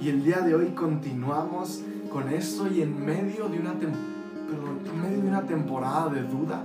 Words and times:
Y 0.00 0.10
el 0.10 0.22
día 0.22 0.40
de 0.42 0.54
hoy 0.54 0.68
continuamos 0.68 1.82
con 2.12 2.28
esto 2.28 2.68
y 2.68 2.82
en 2.82 3.04
medio 3.04 3.48
de 3.48 3.58
una, 3.58 3.72
en 3.72 5.02
medio 5.02 5.20
de 5.22 5.28
una 5.28 5.42
temporada 5.42 6.08
de 6.08 6.22
duda, 6.22 6.62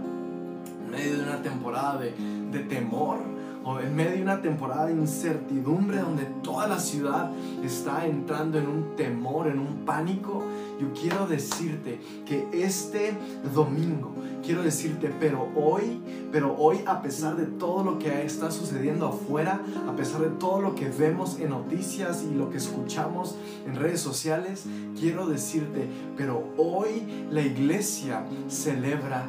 en 0.86 0.92
medio 0.92 1.18
de 1.18 1.24
una 1.24 1.42
temporada 1.42 1.98
de, 1.98 2.14
de 2.52 2.60
temor, 2.60 3.33
o 3.63 3.79
en 3.79 3.96
medio 3.96 4.12
de 4.18 4.21
una 4.21 4.42
temporada 4.42 4.88
de 4.88 4.94
incertidumbre 4.94 5.99
donde 5.99 6.26
toda 6.44 6.67
la 6.67 6.79
ciudad 6.79 7.31
está 7.63 8.05
entrando 8.05 8.58
en 8.58 8.67
un 8.67 8.96
temor, 8.96 9.47
en 9.47 9.60
un 9.60 9.85
pánico, 9.85 10.44
yo 10.79 10.92
quiero 10.94 11.28
decirte 11.28 11.99
que 12.26 12.47
este 12.52 13.13
domingo, 13.53 14.13
quiero 14.44 14.63
decirte, 14.63 15.12
pero 15.20 15.47
hoy, 15.56 16.02
pero 16.31 16.55
hoy 16.57 16.80
a 16.85 17.02
pesar 17.02 17.38
de 17.38 17.45
todo 17.45 17.84
lo 17.84 17.99
que 17.99 18.26
está 18.26 18.52
sucediendo 18.52 19.07
afuera, 19.07 19.62
a 19.88 19.95
pesar 19.95 20.21
de 20.21 20.30
todo 20.30 20.61
lo 20.61 20.75
que 20.75 20.89
vemos 20.89 21.39
en 21.39 21.52
noticias 21.52 22.23
y 22.23 22.34
lo 22.34 22.49
que 22.49 22.57
escuchamos 22.57 23.35
en 23.66 23.75
redes 23.75 24.02
sociales, 24.02 24.66
quiero 24.99 25.27
decirte, 25.27 25.88
pero 26.17 26.43
hoy 26.57 27.27
la 27.30 27.41
iglesia 27.41 28.25
celebra 28.49 29.25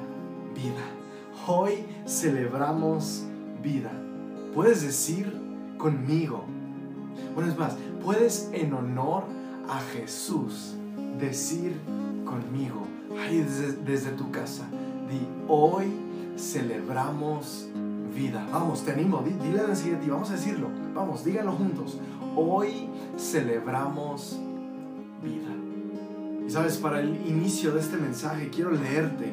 vida. 0.54 0.84
Hoy 1.46 1.84
celebramos 2.06 3.24
vida. 3.62 4.03
Puedes 4.54 4.82
decir 4.82 5.32
conmigo. 5.78 6.44
Bueno, 7.34 7.50
es 7.50 7.58
más, 7.58 7.76
puedes 8.02 8.50
en 8.52 8.72
honor 8.72 9.24
a 9.68 9.80
Jesús 9.80 10.74
decir 11.18 11.76
conmigo, 12.24 12.86
ahí 13.20 13.44
desde, 13.84 14.12
tu 14.12 14.30
casa, 14.30 14.64
di, 15.08 15.26
hoy 15.48 15.86
celebramos 16.36 17.68
vida. 18.14 18.46
Vamos, 18.52 18.84
te 18.84 18.92
animo, 18.92 19.24
dile 19.42 19.60
a 19.60 19.68
la 19.68 19.74
siguiente, 19.74 20.08
vamos 20.08 20.30
a 20.30 20.34
decirlo, 20.34 20.68
vamos, 20.94 21.24
díganlo 21.24 21.52
juntos. 21.52 21.98
Hoy 22.36 22.88
celebramos 23.18 24.38
vida. 25.22 26.44
Y 26.46 26.50
sabes, 26.50 26.76
para 26.76 27.00
el 27.00 27.26
inicio 27.26 27.72
de 27.72 27.80
este 27.80 27.96
mensaje 27.96 28.50
quiero 28.50 28.70
leerte 28.70 29.32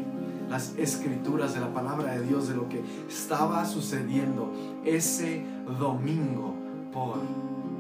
las 0.52 0.76
escrituras 0.78 1.54
de 1.54 1.62
la 1.62 1.74
palabra 1.74 2.12
de 2.12 2.24
Dios 2.28 2.50
de 2.50 2.56
lo 2.56 2.68
que 2.68 2.82
estaba 3.08 3.66
sucediendo 3.66 4.52
ese 4.84 5.46
domingo 5.80 6.54
por 6.92 7.16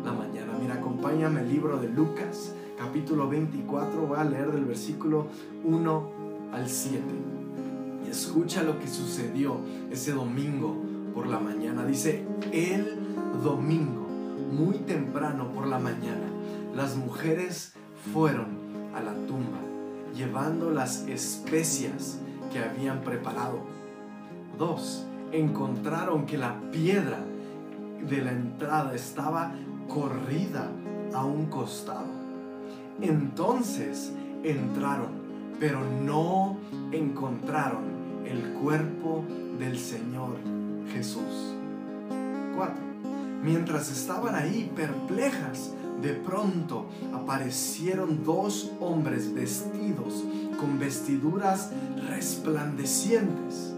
la 0.05 0.13
mañana. 0.13 0.53
Mira, 0.59 0.75
acompáñame 0.75 1.41
el 1.41 1.49
libro 1.49 1.81
de 1.81 1.89
Lucas, 1.89 2.53
capítulo 2.77 3.27
24, 3.27 4.07
voy 4.07 4.17
a 4.17 4.23
leer 4.23 4.53
del 4.53 4.63
versículo 4.63 5.27
1 5.65 6.09
al 6.53 6.69
7. 6.69 7.03
Y 8.07 8.09
escucha 8.09 8.63
lo 8.63 8.79
que 8.79 8.87
sucedió 8.87 9.57
ese 9.91 10.13
domingo 10.13 10.73
por 11.13 11.27
la 11.27 11.41
mañana. 11.41 11.85
Dice, 11.85 12.25
el 12.53 12.99
domingo, 13.43 14.07
muy 14.53 14.77
temprano 14.77 15.51
por 15.51 15.67
la 15.67 15.77
mañana, 15.77 16.25
las 16.73 16.95
mujeres 16.95 17.73
fueron 18.13 18.47
a 18.95 19.01
la 19.01 19.13
tumba 19.27 19.59
llevando 20.15 20.71
las 20.71 21.07
especias 21.07 22.20
que 22.51 22.59
habían 22.59 23.01
preparado. 23.01 23.59
Dos, 24.57 25.05
encontraron 25.31 26.25
que 26.25 26.37
la 26.37 26.59
piedra 26.71 27.19
de 28.07 28.21
la 28.21 28.31
entrada 28.31 28.93
estaba 28.93 29.53
corrida 29.87 30.69
a 31.13 31.25
un 31.25 31.45
costado. 31.47 32.07
Entonces 33.01 34.13
entraron, 34.43 35.09
pero 35.59 35.79
no 36.03 36.57
encontraron 36.91 37.83
el 38.25 38.53
cuerpo 38.53 39.23
del 39.59 39.77
Señor 39.77 40.37
Jesús. 40.93 41.55
4. 42.55 42.75
Mientras 43.43 43.91
estaban 43.91 44.35
ahí 44.35 44.71
perplejas, 44.75 45.73
de 46.01 46.13
pronto 46.13 46.85
aparecieron 47.13 48.23
dos 48.23 48.71
hombres 48.79 49.33
vestidos 49.33 50.23
con 50.59 50.79
vestiduras 50.79 51.71
resplandecientes. 52.09 53.73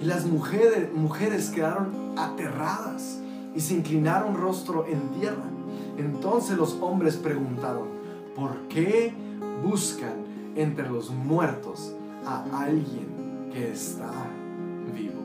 Y 0.00 0.04
las 0.04 0.26
mujeres, 0.26 0.92
mujeres 0.92 1.50
quedaron 1.50 2.14
aterradas 2.16 3.20
y 3.54 3.60
se 3.60 3.74
inclinaron 3.74 4.36
rostro 4.36 4.86
en 4.86 5.00
tierra. 5.20 5.44
Entonces 5.96 6.56
los 6.56 6.74
hombres 6.80 7.16
preguntaron, 7.16 7.88
¿por 8.34 8.68
qué 8.68 9.12
buscan 9.64 10.14
entre 10.54 10.88
los 10.88 11.10
muertos 11.10 11.94
a 12.24 12.44
alguien 12.62 13.48
que 13.52 13.72
está 13.72 14.10
vivo? 14.94 15.20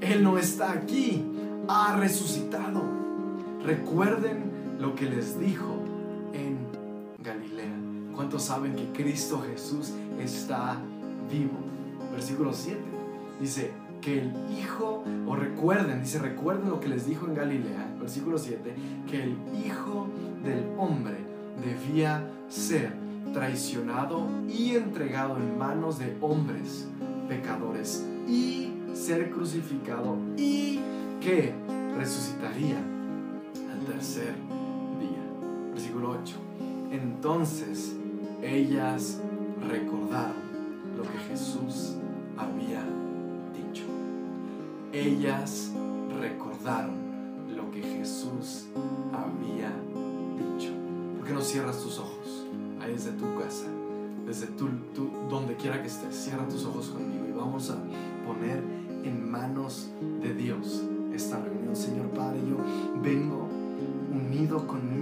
Él 0.00 0.22
no 0.22 0.36
está 0.36 0.72
aquí, 0.72 1.24
ha 1.68 1.96
resucitado. 1.96 2.82
Recuerden 3.64 4.55
lo 4.78 4.94
que 4.94 5.06
les 5.06 5.38
dijo 5.38 5.82
en 6.32 6.58
Galilea. 7.22 7.74
¿Cuántos 8.14 8.44
saben 8.44 8.74
que 8.74 8.92
Cristo 8.92 9.42
Jesús 9.46 9.92
está 10.20 10.78
vivo? 11.30 11.58
Versículo 12.12 12.52
7 12.52 12.78
dice 13.40 13.72
que 14.00 14.20
el 14.20 14.32
Hijo, 14.58 15.02
o 15.26 15.36
recuerden, 15.36 16.00
dice, 16.00 16.18
recuerden 16.18 16.70
lo 16.70 16.80
que 16.80 16.88
les 16.88 17.06
dijo 17.06 17.26
en 17.26 17.34
Galilea, 17.34 17.94
versículo 18.00 18.38
7, 18.38 18.74
que 19.10 19.22
el 19.22 19.36
Hijo 19.64 20.08
del 20.44 20.64
Hombre 20.78 21.16
debía 21.64 22.26
ser 22.48 22.92
traicionado 23.32 24.26
y 24.48 24.76
entregado 24.76 25.36
en 25.36 25.58
manos 25.58 25.98
de 25.98 26.16
hombres 26.20 26.88
pecadores 27.28 28.06
y 28.28 28.72
ser 28.94 29.30
crucificado 29.30 30.16
y 30.36 30.80
que 31.20 31.52
resucitaría 31.96 32.78
al 32.78 33.84
tercer. 33.84 34.55
Versículo 35.76 36.16
8. 36.22 36.36
Entonces 36.90 37.94
ellas 38.42 39.20
recordaron 39.68 40.32
lo 40.96 41.02
que 41.02 41.18
Jesús 41.28 41.96
había 42.34 42.82
dicho. 43.52 43.84
Ellas 44.94 45.72
recordaron 46.18 46.94
lo 47.54 47.70
que 47.70 47.82
Jesús 47.82 48.68
había 49.12 49.68
dicho. 50.38 50.72
¿Por 51.18 51.26
qué 51.26 51.34
no 51.34 51.42
cierras 51.42 51.82
tus 51.82 51.98
ojos? 51.98 52.46
Ahí 52.80 52.92
desde 52.94 53.12
tu 53.12 53.38
casa, 53.38 53.66
desde 54.26 54.46
tu, 54.46 54.70
donde 55.28 55.56
quiera 55.56 55.82
que 55.82 55.88
estés, 55.88 56.16
cierra 56.16 56.48
tus 56.48 56.64
ojos 56.64 56.88
conmigo 56.88 57.26
y 57.28 57.32
vamos 57.32 57.68
a 57.68 57.76
poner 58.26 58.62
en 59.04 59.30
manos 59.30 59.90
de 60.22 60.32
Dios 60.32 60.84
esta 61.12 61.38
reunión. 61.38 61.76
Señor 61.76 62.06
Padre, 62.12 62.40
yo 62.48 62.56
vengo 63.02 63.35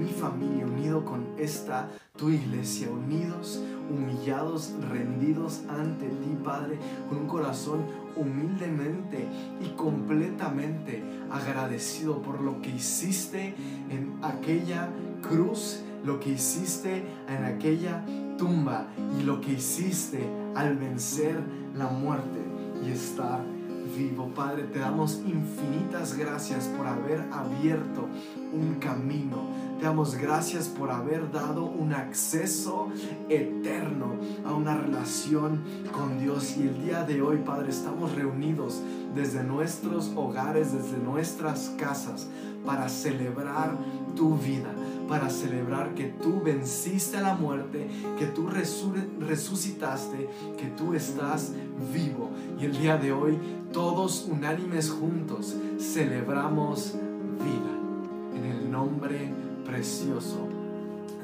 mi 0.04 0.12
familia, 0.12 0.66
unido 0.66 1.04
con 1.04 1.24
esta 1.38 1.88
tu 2.16 2.28
iglesia, 2.28 2.88
unidos, 2.90 3.60
humillados, 3.90 4.72
rendidos 4.90 5.62
ante 5.68 6.06
ti, 6.06 6.36
Padre, 6.44 6.78
con 7.08 7.18
un 7.18 7.26
corazón 7.26 7.84
humildemente 8.14 9.26
y 9.60 9.68
completamente 9.76 11.02
agradecido 11.30 12.22
por 12.22 12.40
lo 12.40 12.60
que 12.60 12.70
hiciste 12.70 13.54
en 13.90 14.18
aquella 14.22 14.90
cruz, 15.22 15.80
lo 16.04 16.20
que 16.20 16.30
hiciste 16.30 17.04
en 17.28 17.44
aquella 17.44 18.04
tumba 18.36 18.86
y 19.18 19.22
lo 19.22 19.40
que 19.40 19.54
hiciste 19.54 20.28
al 20.54 20.76
vencer 20.76 21.40
la 21.76 21.86
muerte 21.86 22.40
y 22.84 22.90
estar 22.90 23.53
vivo. 23.96 24.30
Padre, 24.34 24.64
te 24.64 24.78
damos 24.78 25.20
infinitas 25.26 26.16
gracias 26.16 26.66
por 26.66 26.86
haber 26.86 27.20
abierto 27.32 28.08
un 28.52 28.76
camino. 28.80 29.48
Te 29.78 29.84
damos 29.84 30.14
gracias 30.16 30.68
por 30.68 30.90
haber 30.90 31.30
dado 31.30 31.64
un 31.64 31.92
acceso 31.92 32.88
eterno 33.28 34.14
a 34.44 34.54
una 34.54 34.76
relación 34.76 35.62
con 35.92 36.18
Dios. 36.18 36.56
Y 36.56 36.62
el 36.62 36.82
día 36.82 37.04
de 37.04 37.22
hoy, 37.22 37.38
Padre, 37.38 37.70
estamos 37.70 38.14
reunidos 38.14 38.80
desde 39.14 39.44
nuestros 39.44 40.12
hogares, 40.16 40.72
desde 40.72 40.98
nuestras 40.98 41.72
casas, 41.78 42.28
para 42.64 42.88
celebrar 42.88 43.76
tu 44.16 44.36
vida, 44.36 44.72
para 45.08 45.30
celebrar 45.30 45.94
que 45.94 46.04
tú 46.04 46.40
venciste 46.42 47.16
a 47.18 47.20
la 47.20 47.34
muerte, 47.34 47.88
que 48.18 48.26
tú 48.26 48.48
resucitaste, 48.48 50.28
que 50.56 50.66
tú 50.76 50.94
estás 50.94 51.52
vivo. 51.92 52.30
Y 52.58 52.64
el 52.64 52.78
día 52.78 52.96
de 52.96 53.12
hoy, 53.12 53.38
todos 53.72 54.26
unánimes 54.30 54.90
juntos, 54.90 55.54
celebramos 55.78 56.94
vida 57.38 58.36
en 58.36 58.44
el 58.44 58.70
nombre 58.70 59.32
precioso 59.64 60.48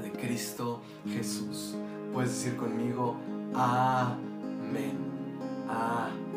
de 0.03 0.13
Cristo 0.13 0.83
Jesús. 1.07 1.75
Puedes 2.13 2.31
decir 2.31 2.57
conmigo, 2.57 3.17
amén. 3.55 4.99
Amén. 5.69 6.30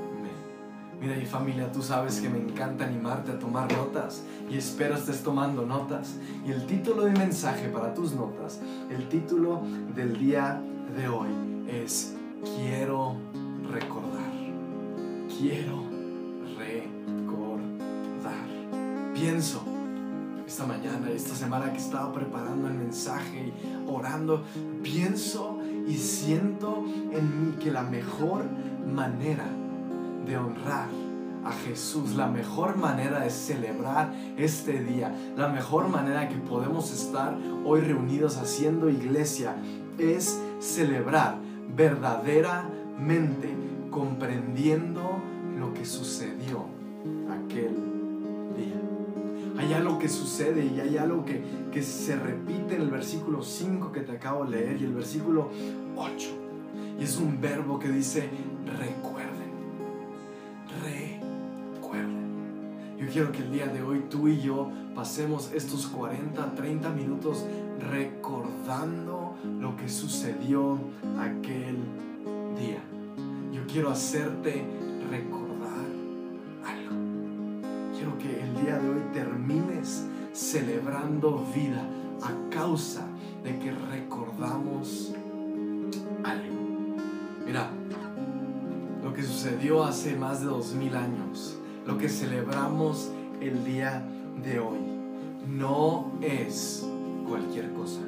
Mira 1.04 1.18
mi 1.18 1.26
familia, 1.26 1.70
tú 1.70 1.82
sabes 1.82 2.22
que 2.22 2.30
me 2.30 2.38
encanta 2.38 2.86
animarte 2.86 3.34
a 3.34 3.38
tomar 3.38 3.70
notas 3.74 4.24
y 4.50 4.58
espero 4.58 4.96
estés 4.96 5.22
tomando 5.22 5.66
notas. 5.66 6.16
Y 6.48 6.52
el 6.54 6.66
título 6.66 7.04
de 7.04 7.12
mensaje 7.12 7.68
para 7.68 7.94
tus 7.94 8.14
notas, 8.14 8.62
el 8.90 9.10
título 9.10 9.64
del 9.94 10.18
día 10.18 10.62
de 10.96 11.10
hoy 11.10 11.28
es 11.68 12.16
Quiero 12.56 13.18
recordar. 13.70 14.32
Quiero 15.38 15.84
recordar. 16.58 18.48
Pienso 19.14 19.62
esta 20.48 20.66
mañana, 20.66 21.10
esta 21.10 21.36
semana 21.36 21.70
que 21.74 21.80
estaba 21.80 22.14
preparando 22.14 22.70
el 22.70 22.76
mensaje, 22.76 23.52
orando, 23.88 24.46
pienso 24.82 25.60
y 25.86 25.98
siento 25.98 26.86
en 27.12 27.46
mí 27.46 27.58
que 27.62 27.72
la 27.72 27.84
mejor 27.84 28.46
manera 28.88 29.50
de 30.26 30.38
honrar 30.38 30.88
a 31.46 31.52
Jesús, 31.52 32.16
la 32.16 32.28
mejor 32.28 32.78
manera 32.78 33.20
de 33.20 33.30
celebrar 33.30 34.14
este 34.38 34.82
día, 34.82 35.14
la 35.36 35.50
mejor 35.50 35.90
manera 35.90 36.30
que 36.30 36.36
podemos 36.36 36.92
estar 36.94 37.36
hoy 37.66 37.82
reunidos 37.82 38.38
haciendo 38.38 38.90
iglesia 38.90 39.56
es 39.98 40.40
celebrar 40.60 41.38
verdaderamente 41.76 43.54
comprendiendo 43.92 45.02
lo 45.60 45.74
que 45.74 45.86
sucedió 45.86 46.66
aquel 47.30 47.76
día. 48.58 48.82
Hay 49.58 49.74
algo 49.74 50.00
que 50.00 50.10
sucede 50.10 50.66
y 50.66 50.80
hay 50.80 50.98
algo 50.98 51.26
que, 51.26 51.44
que 51.72 51.84
se 51.84 52.16
repite 52.16 52.76
en 52.76 52.84
el 52.84 52.90
versículo 52.90 53.44
5 53.44 53.92
que 53.92 54.02
te 54.02 54.14
acabo 54.14 54.46
de 54.46 54.52
leer 54.52 54.82
y 54.82 54.86
el 54.86 54.94
versículo 54.94 55.50
8. 55.96 56.30
Y 57.00 57.04
es 57.04 57.18
un 57.18 57.40
verbo 57.40 57.78
que 57.78 57.90
dice 57.90 58.30
recuerden. 58.66 59.03
Quiero 63.14 63.32
que 63.32 63.44
el 63.44 63.52
día 63.52 63.68
de 63.68 63.84
hoy 63.84 64.06
tú 64.10 64.28
y 64.28 64.42
yo 64.42 64.72
pasemos 64.96 65.52
estos 65.54 65.86
40, 65.86 66.56
30 66.56 66.90
minutos 66.90 67.46
recordando 67.92 69.36
lo 69.60 69.78
que 69.78 69.88
sucedió 69.88 70.80
aquel 71.20 71.78
día. 72.58 72.82
Yo 73.52 73.68
quiero 73.72 73.92
hacerte 73.92 74.66
recordar 75.12 75.86
algo. 76.66 77.96
Quiero 77.96 78.18
que 78.18 78.42
el 78.42 78.66
día 78.66 78.80
de 78.80 78.90
hoy 78.90 79.02
termines 79.14 80.08
celebrando 80.34 81.46
vida 81.54 81.88
a 82.24 82.50
causa 82.50 83.06
de 83.44 83.60
que 83.60 83.72
recordamos 83.92 85.14
algo. 86.24 86.98
Mira, 87.46 87.70
lo 89.04 89.14
que 89.14 89.22
sucedió 89.22 89.84
hace 89.84 90.16
más 90.16 90.40
de 90.40 90.48
dos 90.48 90.74
mil 90.74 90.96
años, 90.96 91.60
lo 91.86 91.98
que 91.98 92.10
celebramos 92.10 93.10
el 93.42 93.64
día 93.66 94.06
de 94.44 94.60
hoy, 94.60 94.80
no 95.48 96.12
es 96.22 96.86
cualquier 97.28 97.72
cosa. 97.74 98.02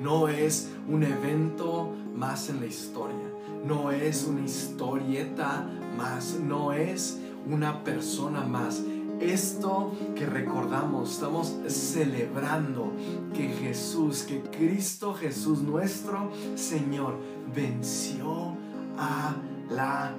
No 0.00 0.28
es 0.28 0.70
un 0.88 1.02
evento 1.02 1.92
más 2.14 2.50
en 2.50 2.60
la 2.60 2.66
historia. 2.66 3.30
No 3.66 3.90
es 3.90 4.26
una 4.28 4.42
historieta 4.42 5.66
más. 5.96 6.38
No 6.38 6.72
es 6.72 7.18
una 7.46 7.82
persona 7.84 8.44
más. 8.44 8.82
Esto 9.20 9.92
que 10.16 10.26
recordamos, 10.26 11.12
estamos 11.12 11.54
celebrando 11.68 12.92
que 13.32 13.48
Jesús, 13.48 14.24
que 14.24 14.42
Cristo 14.42 15.14
Jesús, 15.14 15.62
nuestro 15.62 16.30
Señor, 16.56 17.16
venció 17.54 18.56
a 18.98 19.36
la 19.70 20.14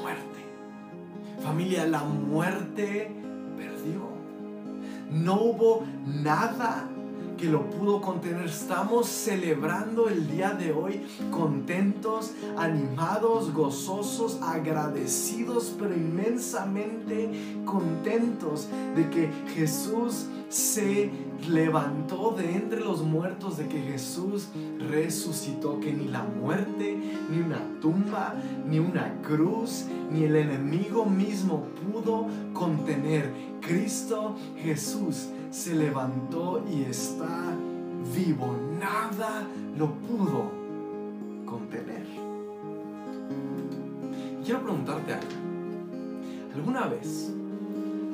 muerte. 0.00 0.35
Familia, 1.40 1.86
la 1.86 2.02
muerte 2.02 3.10
perdió. 3.56 4.10
No 5.10 5.34
hubo 5.34 5.84
nada 6.06 6.88
que 7.36 7.46
lo 7.46 7.68
pudo 7.70 8.00
contener. 8.00 8.46
Estamos 8.46 9.06
celebrando 9.06 10.08
el 10.08 10.28
día 10.28 10.50
de 10.50 10.72
hoy 10.72 11.02
contentos, 11.30 12.32
animados, 12.56 13.52
gozosos, 13.52 14.38
agradecidos, 14.42 15.74
pero 15.78 15.94
inmensamente 15.94 17.30
contentos 17.64 18.68
de 18.94 19.08
que 19.10 19.30
Jesús 19.54 20.26
se 20.48 21.10
levantó 21.48 22.34
de 22.36 22.52
entre 22.52 22.80
los 22.80 23.02
muertos, 23.02 23.58
de 23.58 23.66
que 23.68 23.80
Jesús 23.80 24.48
resucitó, 24.78 25.80
que 25.80 25.92
ni 25.92 26.08
la 26.08 26.22
muerte, 26.22 26.96
ni 27.30 27.38
una 27.38 27.60
tumba, 27.80 28.34
ni 28.66 28.78
una 28.78 29.20
cruz, 29.22 29.84
ni 30.10 30.24
el 30.24 30.36
enemigo 30.36 31.04
mismo 31.04 31.66
pudo 31.92 32.26
contener. 32.54 33.30
Cristo 33.60 34.36
Jesús 34.56 35.28
se 35.56 35.74
levantó 35.74 36.62
y 36.70 36.82
está 36.82 37.54
vivo. 38.14 38.54
Nada 38.78 39.42
lo 39.78 39.90
pudo 39.90 40.50
contener. 41.46 42.06
Quiero 44.44 44.62
preguntarte 44.62 45.14
algo. 45.14 45.26
¿Alguna 46.54 46.86
vez, 46.88 47.32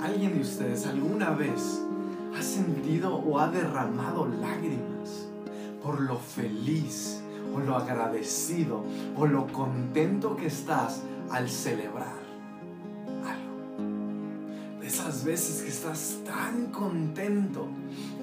alguien 0.01 0.35
de 0.35 0.41
ustedes, 0.41 0.87
alguna 0.87 1.31
vez 1.31 1.83
ha 2.39 2.43
sentido 2.43 3.17
o 3.17 3.41
ha 3.41 3.49
derramado 3.49 4.27
lágrimas 4.27 5.27
por 5.83 6.01
lo 6.01 6.19
feliz 6.19 7.21
o 7.55 7.59
lo 7.59 7.77
agradecido 7.77 8.85
o 9.17 9.27
lo 9.27 9.49
contento 9.49 10.37
que 10.37 10.47
estás 10.47 11.03
al 11.31 11.49
celebrar? 11.51 12.32
Veces 15.25 15.63
que 15.63 15.69
estás 15.69 16.19
tan 16.25 16.67
contento 16.67 17.69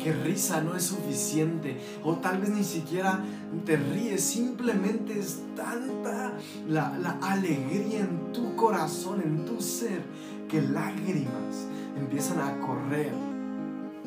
que 0.02 0.14
risa 0.14 0.62
no 0.62 0.76
es 0.76 0.84
suficiente 0.84 1.78
o 2.04 2.16
tal 2.16 2.40
vez 2.40 2.50
ni 2.50 2.64
siquiera 2.64 3.24
te 3.66 3.78
ríes, 3.78 4.24
simplemente 4.24 5.20
es 5.20 5.42
tanta 5.56 6.34
la, 6.68 6.98
la 6.98 7.18
alegría 7.22 8.00
en 8.00 8.32
tu 8.32 8.56
corazón, 8.56 9.22
en 9.22 9.46
tu 9.46 9.62
ser, 9.62 10.02
que 10.48 10.62
lágrimas 10.62 11.68
empiezan 11.98 12.40
a 12.40 12.60
correr 12.60 13.12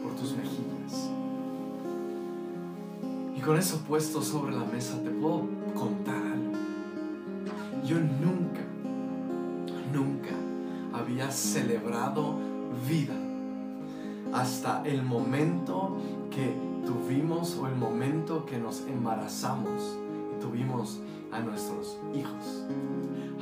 por 0.03 0.15
tus 0.17 0.37
mejillas. 0.37 1.11
Y 3.37 3.41
con 3.41 3.57
eso 3.57 3.79
puesto 3.89 4.23
sobre 4.23 4.55
la 4.55 4.65
mesa 4.65 5.01
te 5.03 5.11
puedo 5.11 5.47
contar 5.75 6.17
algo. 6.17 6.53
Yo 7.85 7.97
nunca, 7.99 8.63
nunca 9.93 10.31
había 10.93 11.31
celebrado 11.31 12.52
vida 12.89 13.15
hasta 14.33 14.83
el 14.85 15.03
momento 15.03 15.97
que 16.31 16.55
tuvimos 16.87 17.57
o 17.59 17.67
el 17.67 17.77
momento 17.77 18.47
que 18.47 18.59
nos 18.59 18.87
embarazamos 18.87 19.99
y 20.35 20.41
tuvimos 20.41 21.01
a 21.31 21.41
nuestros 21.41 21.99
hijos. 22.15 22.65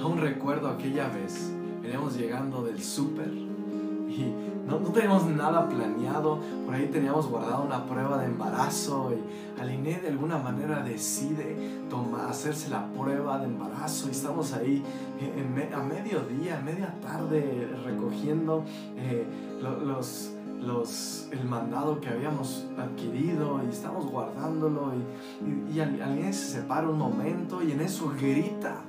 Aún 0.00 0.18
recuerdo 0.18 0.68
aquella 0.68 1.08
vez, 1.08 1.52
veníamos 1.82 2.16
llegando 2.16 2.62
del 2.62 2.82
súper 2.82 3.32
y 3.32 4.32
no, 4.66 4.78
no, 4.78 4.88
teníamos 4.90 5.26
nada 5.26 5.68
planeado, 5.68 6.40
por 6.64 6.74
ahí 6.74 6.86
teníamos 6.86 7.28
guardado 7.28 7.64
una 7.64 7.84
prueba 7.84 8.18
de 8.18 8.26
embarazo 8.26 9.12
y 9.12 9.60
Aline 9.60 10.00
de 10.00 10.08
alguna 10.08 10.38
manera 10.38 10.82
decide 10.82 11.56
tomar, 11.90 12.30
hacerse 12.30 12.70
la 12.70 12.86
prueba 12.92 13.38
de 13.38 13.46
embarazo. 13.46 14.08
Y 14.08 14.12
estamos 14.12 14.52
ahí 14.52 14.82
a 15.74 15.80
mediodía, 15.80 16.58
a 16.58 16.62
media 16.62 16.94
tarde 17.02 17.68
recogiendo 17.84 18.64
eh, 18.96 19.26
los, 19.60 21.28
el 21.30 21.44
mandado 21.44 22.00
que 22.00 22.08
habíamos 22.08 22.66
adquirido 22.78 23.60
y 23.66 23.70
estamos 23.70 24.06
guardándolo. 24.06 24.92
Y, 24.94 25.72
y, 25.72 25.76
y 25.76 25.80
Aline 25.80 26.32
se 26.32 26.60
separa 26.60 26.88
un 26.88 26.98
momento 26.98 27.62
y 27.62 27.72
en 27.72 27.80
eso 27.80 28.12
grita 28.18 28.82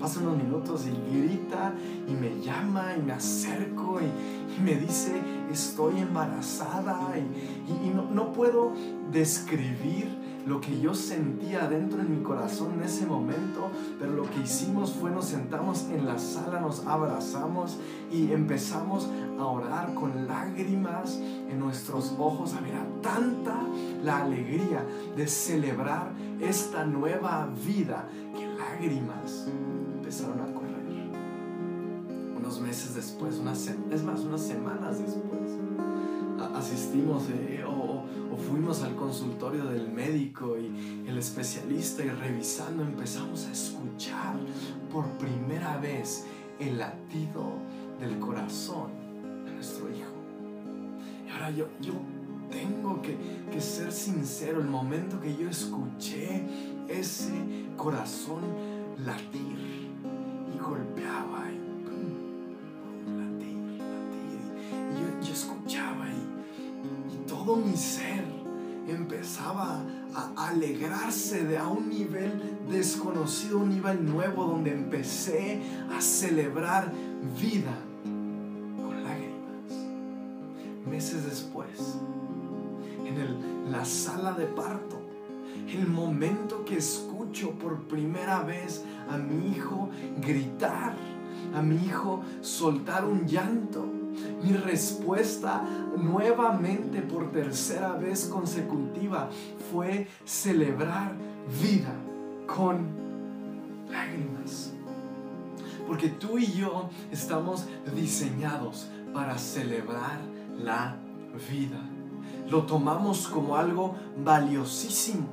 pasan 0.00 0.26
unos 0.26 0.42
minutos 0.42 0.86
y 0.86 1.16
grita 1.16 1.72
y 2.08 2.12
me 2.12 2.40
llama 2.42 2.94
y 2.96 3.02
me 3.02 3.12
acerco 3.12 4.00
y, 4.00 4.36
me 4.62 4.74
dice, 4.74 5.12
estoy 5.52 5.98
embarazada 5.98 7.14
y, 7.18 7.90
no, 8.14 8.32
puedo 8.32 8.72
describir 9.12 10.08
lo 10.46 10.60
que 10.60 10.80
yo 10.80 10.94
sentía 10.94 11.68
dentro 11.68 11.98
de 11.98 12.04
mi 12.04 12.22
corazón 12.22 12.74
en 12.74 12.84
ese 12.84 13.04
momento, 13.04 13.68
pero 13.98 14.12
lo 14.12 14.22
que 14.30 14.40
hicimos 14.40 14.92
fue 14.92 15.10
nos 15.10 15.26
sentamos 15.26 15.86
en 15.90 16.06
la 16.06 16.18
sala, 16.18 16.60
nos 16.60 16.86
abrazamos 16.86 17.78
y 18.12 18.32
empezamos 18.32 19.08
a 19.38 19.44
orar 19.44 19.92
con 19.92 20.26
lágrimas 20.26 21.16
en 21.16 21.58
nuestros 21.58 22.14
ojos. 22.18 22.54
Había 22.54 22.86
tanta 23.02 23.60
la 24.04 24.22
alegría 24.22 24.86
de 25.16 25.26
celebrar 25.26 26.12
esta 26.40 26.86
nueva 26.86 27.48
vida 27.66 28.08
que 28.34 28.46
lágrimas 28.46 29.48
empezaron 30.06 30.40
a 30.40 30.54
correr. 30.54 30.76
Unos 32.36 32.60
meses 32.60 32.94
después, 32.94 33.38
unas, 33.38 33.66
es 33.66 34.04
más, 34.04 34.20
unas 34.20 34.40
semanas 34.40 35.00
después, 35.00 35.50
asistimos 36.54 37.24
eh, 37.30 37.64
o, 37.66 38.04
o, 38.32 38.36
fuimos 38.36 38.84
al 38.84 38.94
consultorio 38.94 39.64
del 39.64 39.90
médico 39.90 40.56
y 40.56 41.08
el 41.08 41.18
especialista 41.18 42.04
y 42.04 42.10
revisando 42.10 42.84
empezamos 42.84 43.46
a 43.46 43.52
escuchar 43.52 44.36
por 44.92 45.06
primera 45.18 45.76
vez 45.78 46.24
el 46.60 46.78
latido 46.78 47.54
del 47.98 48.20
corazón 48.20 48.92
de 49.44 49.54
nuestro 49.54 49.90
hijo. 49.90 50.14
Y 51.26 51.30
ahora 51.32 51.50
yo, 51.50 51.66
yo 51.80 51.94
tengo 52.52 53.02
que, 53.02 53.16
que 53.50 53.60
ser 53.60 53.90
sincero, 53.90 54.60
el 54.60 54.68
momento 54.68 55.20
que 55.20 55.36
yo 55.36 55.50
escuché 55.50 56.44
ese 56.88 57.32
corazón 57.76 58.42
latir, 59.04 59.75
golpeaba 60.58 61.44
y 61.50 61.58
latir. 63.18 63.56
Y 64.92 65.26
yo, 65.26 65.32
escuchaba 65.32 66.06
y, 66.08 67.14
y 67.14 67.26
todo 67.26 67.56
mi 67.56 67.76
ser 67.76 68.24
empezaba 68.88 69.82
a 70.14 70.48
alegrarse 70.48 71.44
de 71.44 71.58
a 71.58 71.66
un 71.66 71.88
nivel 71.88 72.58
desconocido, 72.70 73.58
un 73.58 73.70
nivel 73.70 74.04
nuevo 74.04 74.44
donde 74.44 74.72
empecé 74.72 75.60
a 75.94 76.00
celebrar 76.00 76.92
vida 77.40 77.76
con 78.82 79.02
lágrimas. 79.02 79.36
Meses 80.88 81.24
después, 81.24 81.98
en 83.04 83.70
la 83.72 83.84
sala 83.84 84.32
de 84.32 84.46
parto, 84.46 85.05
el 85.68 85.86
momento 85.86 86.64
que 86.64 86.78
escucho 86.78 87.52
por 87.52 87.82
primera 87.82 88.42
vez 88.42 88.84
a 89.10 89.18
mi 89.18 89.50
hijo 89.50 89.90
gritar, 90.20 90.94
a 91.54 91.62
mi 91.62 91.76
hijo 91.76 92.22
soltar 92.40 93.04
un 93.04 93.26
llanto, 93.26 93.84
mi 94.42 94.52
respuesta 94.52 95.62
nuevamente 95.96 97.02
por 97.02 97.30
tercera 97.32 97.92
vez 97.92 98.26
consecutiva 98.26 99.28
fue 99.70 100.08
celebrar 100.24 101.14
vida 101.60 101.94
con 102.46 102.86
lágrimas. 103.90 104.72
Porque 105.86 106.08
tú 106.08 106.38
y 106.38 106.46
yo 106.52 106.90
estamos 107.12 107.66
diseñados 107.94 108.88
para 109.12 109.38
celebrar 109.38 110.18
la 110.58 110.96
vida. 111.48 111.95
Lo 112.48 112.62
tomamos 112.62 113.28
como 113.28 113.56
algo 113.56 113.96
valiosísimo. 114.24 115.26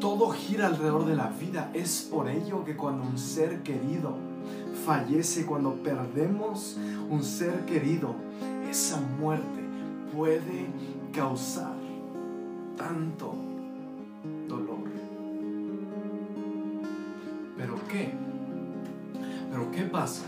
Todo 0.00 0.30
gira 0.30 0.66
alrededor 0.66 1.04
de 1.06 1.14
la 1.14 1.28
vida. 1.28 1.70
Es 1.74 2.08
por 2.10 2.28
ello 2.28 2.64
que 2.64 2.76
cuando 2.76 3.04
un 3.04 3.18
ser 3.18 3.62
querido 3.62 4.16
fallece, 4.84 5.46
cuando 5.46 5.74
perdemos 5.74 6.78
un 7.10 7.22
ser 7.22 7.64
querido, 7.66 8.14
esa 8.68 9.00
muerte 9.00 9.60
puede 10.14 10.66
causar 11.12 11.74
tanto 12.76 13.34
dolor. 14.48 14.90
Pero 17.56 17.74
¿qué? 17.88 18.12
Pero 19.50 19.70
¿qué 19.70 19.82
pasa 19.82 20.24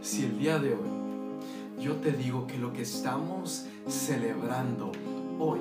si 0.00 0.24
el 0.24 0.38
día 0.38 0.58
de 0.58 0.74
hoy 0.74 1.80
yo 1.80 1.96
te 1.96 2.12
digo 2.12 2.46
que 2.46 2.58
lo 2.58 2.72
que 2.72 2.82
estamos 2.82 3.66
celebrando 3.86 4.92
hoy, 5.38 5.60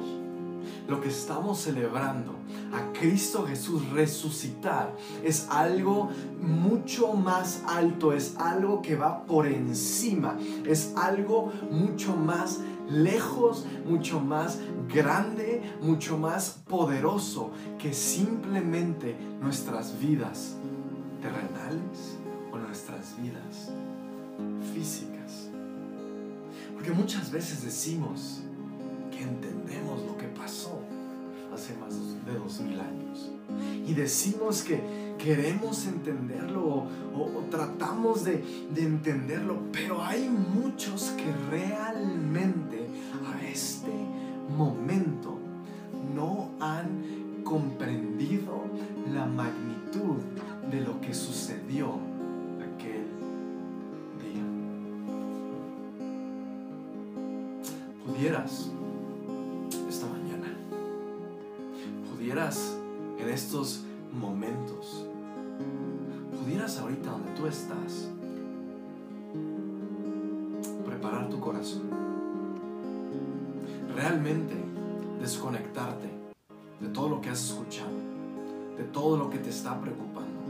lo 0.88 1.02
que 1.02 1.10
estamos 1.10 1.60
celebrando 1.60 2.34
a 2.74 2.92
Cristo 2.94 3.46
Jesús 3.46 3.90
resucitar 3.90 4.96
es 5.24 5.48
algo 5.50 6.10
mucho 6.42 7.14
más 7.14 7.64
alto, 7.68 8.14
es 8.14 8.36
algo 8.38 8.82
que 8.82 8.96
va 8.96 9.24
por 9.26 9.48
encima, 9.48 10.38
es 10.66 10.94
algo 10.96 11.52
mucho 11.72 12.16
más 12.16 12.60
lejos, 12.90 13.66
mucho 13.88 14.20
más 14.20 14.60
grande, 14.88 15.62
mucho 15.82 16.18
más 16.18 16.62
poderoso 16.68 17.52
que 17.78 17.94
simplemente 17.94 19.16
nuestras 19.42 20.00
vidas 20.00 20.58
terrenales 21.22 22.19
Porque 26.80 26.94
muchas 26.94 27.30
veces 27.30 27.62
decimos 27.62 28.40
que 29.12 29.22
entendemos 29.22 30.02
lo 30.06 30.18
que 30.18 30.28
pasó 30.28 30.80
hace 31.54 31.76
más 31.76 31.94
de 32.26 32.34
dos 32.40 32.62
mil 32.62 32.80
años. 32.80 33.30
Y 33.86 33.94
decimos 33.94 34.62
que 34.62 34.82
queremos 35.18 35.86
entenderlo 35.88 36.88
o, 37.14 37.44
tratamos 37.52 38.24
de, 38.24 38.42
de 38.74 38.84
entenderlo, 38.84 39.60
pero 39.74 40.02
hay 40.02 40.30
muchos 40.30 41.10
que 41.18 41.30
realmente 41.52 42.88
a 43.28 43.46
este 43.46 43.92
momento 44.58 45.38
no 46.16 46.52
han 46.62 47.44
comprendido 47.44 48.64
la 49.14 49.26
magnitud 49.26 50.16
de 50.72 50.80
lo 50.80 51.02
que 51.02 51.14
sucedió 51.14 52.09
Pudieras 58.20 58.70
pudieras 62.12 62.78
en 63.18 63.30
estos 63.30 63.86
momentos, 64.12 65.06
pudieras 66.38 66.78
ahorita 66.80 67.12
donde 67.12 67.32
tú 67.32 67.48
estás, 67.48 68.10
preparar 70.86 71.30
tu 71.30 71.40
corazón, 71.40 71.84
realmente 73.96 74.54
desconectarte 75.22 76.10
de 76.82 76.90
todo 76.90 77.08
lo 77.08 77.22
que 77.22 77.30
has 77.30 77.42
escuchado, 77.42 77.96
de 78.78 78.84
todo 78.84 79.16
lo 79.16 79.30
que 79.30 79.38
te 79.38 79.50
está 79.50 79.80
preocupando, 79.80 80.42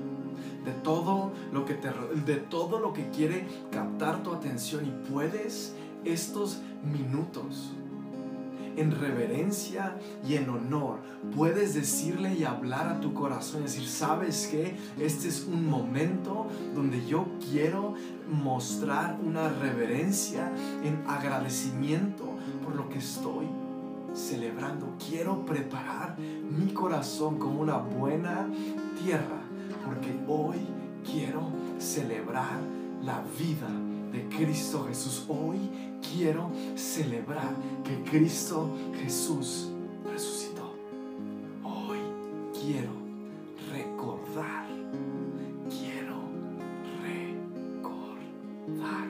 de 0.65 0.71
todo 0.81 1.33
lo 1.53 1.65
que 1.65 1.75
te 1.75 1.91
de 2.25 2.35
todo 2.38 2.79
lo 2.79 2.93
que 2.93 3.11
quiere 3.11 3.47
captar 3.71 4.23
tu 4.23 4.33
atención 4.33 4.88
y 4.88 5.11
puedes 5.11 5.75
estos 6.05 6.59
minutos 6.83 7.73
en 8.79 8.91
reverencia 8.91 9.97
y 10.25 10.35
en 10.35 10.49
honor, 10.49 10.99
puedes 11.35 11.73
decirle 11.73 12.35
y 12.35 12.45
hablar 12.45 12.87
a 12.87 12.99
tu 13.01 13.13
corazón 13.13 13.63
decir, 13.63 13.87
¿sabes 13.87 14.47
que 14.47 14.75
Este 14.97 15.27
es 15.27 15.45
un 15.45 15.69
momento 15.69 16.47
donde 16.73 17.05
yo 17.05 17.25
quiero 17.51 17.95
mostrar 18.29 19.17
una 19.23 19.49
reverencia 19.49 20.51
en 20.83 21.03
agradecimiento 21.07 22.25
por 22.63 22.75
lo 22.75 22.87
que 22.89 22.99
estoy 22.99 23.47
celebrando. 24.13 24.95
Quiero 25.09 25.45
preparar 25.45 26.17
mi 26.17 26.71
corazón 26.73 27.37
como 27.37 27.61
una 27.61 27.77
buena 27.77 28.47
tierra 29.03 29.41
porque 29.85 30.17
hoy 30.27 30.57
quiero 31.05 31.49
celebrar 31.79 32.59
la 33.03 33.23
vida 33.37 33.69
de 34.11 34.27
Cristo 34.29 34.85
Jesús. 34.87 35.25
Hoy 35.27 35.59
quiero 36.01 36.49
celebrar 36.75 37.53
que 37.83 38.01
Cristo 38.09 38.75
Jesús 39.01 39.69
resucitó. 40.11 40.73
Hoy 41.63 41.99
quiero 42.53 42.91
recordar, 43.71 44.67
quiero 45.69 46.17
recordar 47.03 49.07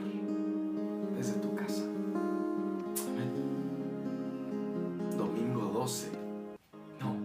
desde 1.16 1.34
tu 1.34 1.54
casa. 1.56 1.84
Amén. 3.08 3.32
Domingo 5.18 5.72
12. 5.74 6.10
No, 7.00 7.16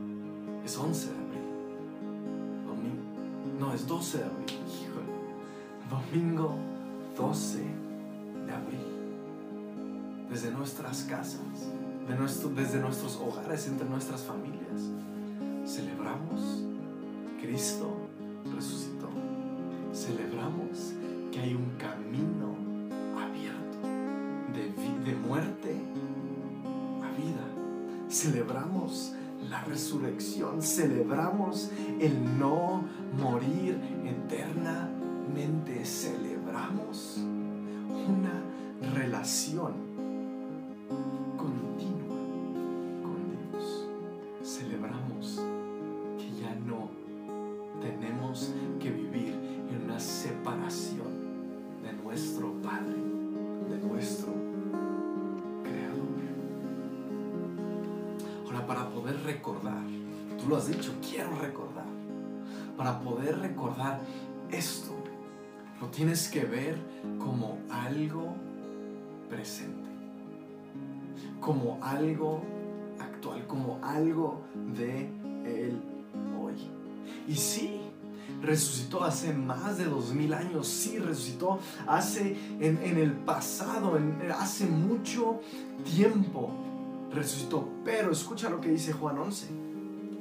es 0.64 0.76
11 0.76 1.06
de 1.06 1.12
abril. 1.18 1.42
Domingo. 2.66 3.02
No, 3.58 3.74
es 3.74 3.86
12 3.86 4.18
de 4.18 4.24
abril. 4.24 4.44
Domingo 5.90 6.56
12 7.16 7.58
de 8.46 8.52
abril. 8.52 8.80
Desde 10.30 10.50
nuestras 10.50 11.04
casas, 11.04 11.40
desde 12.56 12.80
nuestros 12.80 13.16
hogares, 13.16 13.66
entre 13.68 13.88
nuestras 13.88 14.22
familias, 14.22 14.82
celebramos 15.64 16.64
Cristo 17.40 18.08
resucitó. 18.54 19.08
Celebramos 19.92 20.92
que 21.30 21.40
hay 21.40 21.54
un 21.54 21.70
camino 21.78 22.56
abierto 23.20 23.78
de, 24.52 25.10
de 25.10 25.16
muerte 25.16 25.76
a 27.02 27.10
vida. 27.20 28.08
Celebramos 28.08 29.14
la 29.48 29.62
resurrección, 29.64 30.62
celebramos 30.62 31.70
el 32.00 32.38
no 32.38 32.84
morir 33.18 33.78
eternamente. 34.04 34.93
Celebramos 35.84 37.18
una 37.18 38.42
relación 38.94 39.72
continua 41.36 42.16
con 43.02 43.16
Dios. 43.30 43.88
Celebramos 44.42 45.40
que 46.16 46.40
ya 46.40 46.54
no 46.54 46.88
tenemos 47.80 48.52
que 48.80 48.90
vivir 48.90 49.34
en 49.68 49.82
una 49.84 49.98
separación 49.98 51.08
de 51.82 51.92
nuestro 51.92 52.52
Padre, 52.62 53.02
de 53.68 53.78
nuestro 53.86 54.32
Creador. 55.64 56.14
Ahora, 58.46 58.66
para 58.66 58.88
poder 58.88 59.20
recordar, 59.24 59.82
tú 60.38 60.48
lo 60.48 60.56
has 60.56 60.68
dicho, 60.68 60.94
quiero 61.02 61.36
recordar. 61.40 61.86
Para 62.76 63.00
poder 63.00 63.38
recordar 63.38 64.00
esto, 64.50 64.83
tienes 65.94 66.28
que 66.28 66.44
ver 66.44 66.76
como 67.18 67.58
algo 67.70 68.34
presente, 69.30 69.88
como 71.40 71.78
algo 71.82 72.42
actual, 72.98 73.46
como 73.46 73.78
algo 73.82 74.42
de 74.76 75.08
Él 75.44 75.80
hoy. 76.40 76.54
Y 77.28 77.36
sí, 77.36 77.80
resucitó 78.42 79.04
hace 79.04 79.32
más 79.32 79.78
de 79.78 79.84
dos 79.84 80.12
mil 80.12 80.34
años, 80.34 80.66
sí, 80.66 80.98
resucitó 80.98 81.60
hace 81.86 82.36
en, 82.60 82.98
el 82.98 83.12
pasado, 83.12 83.98
hace 84.38 84.66
mucho 84.66 85.40
tiempo 85.94 86.50
resucitó. 87.12 87.68
Pero 87.84 88.10
escucha 88.10 88.50
lo 88.50 88.60
que 88.60 88.70
dice 88.70 88.92
Juan 88.92 89.18
11. 89.18 89.64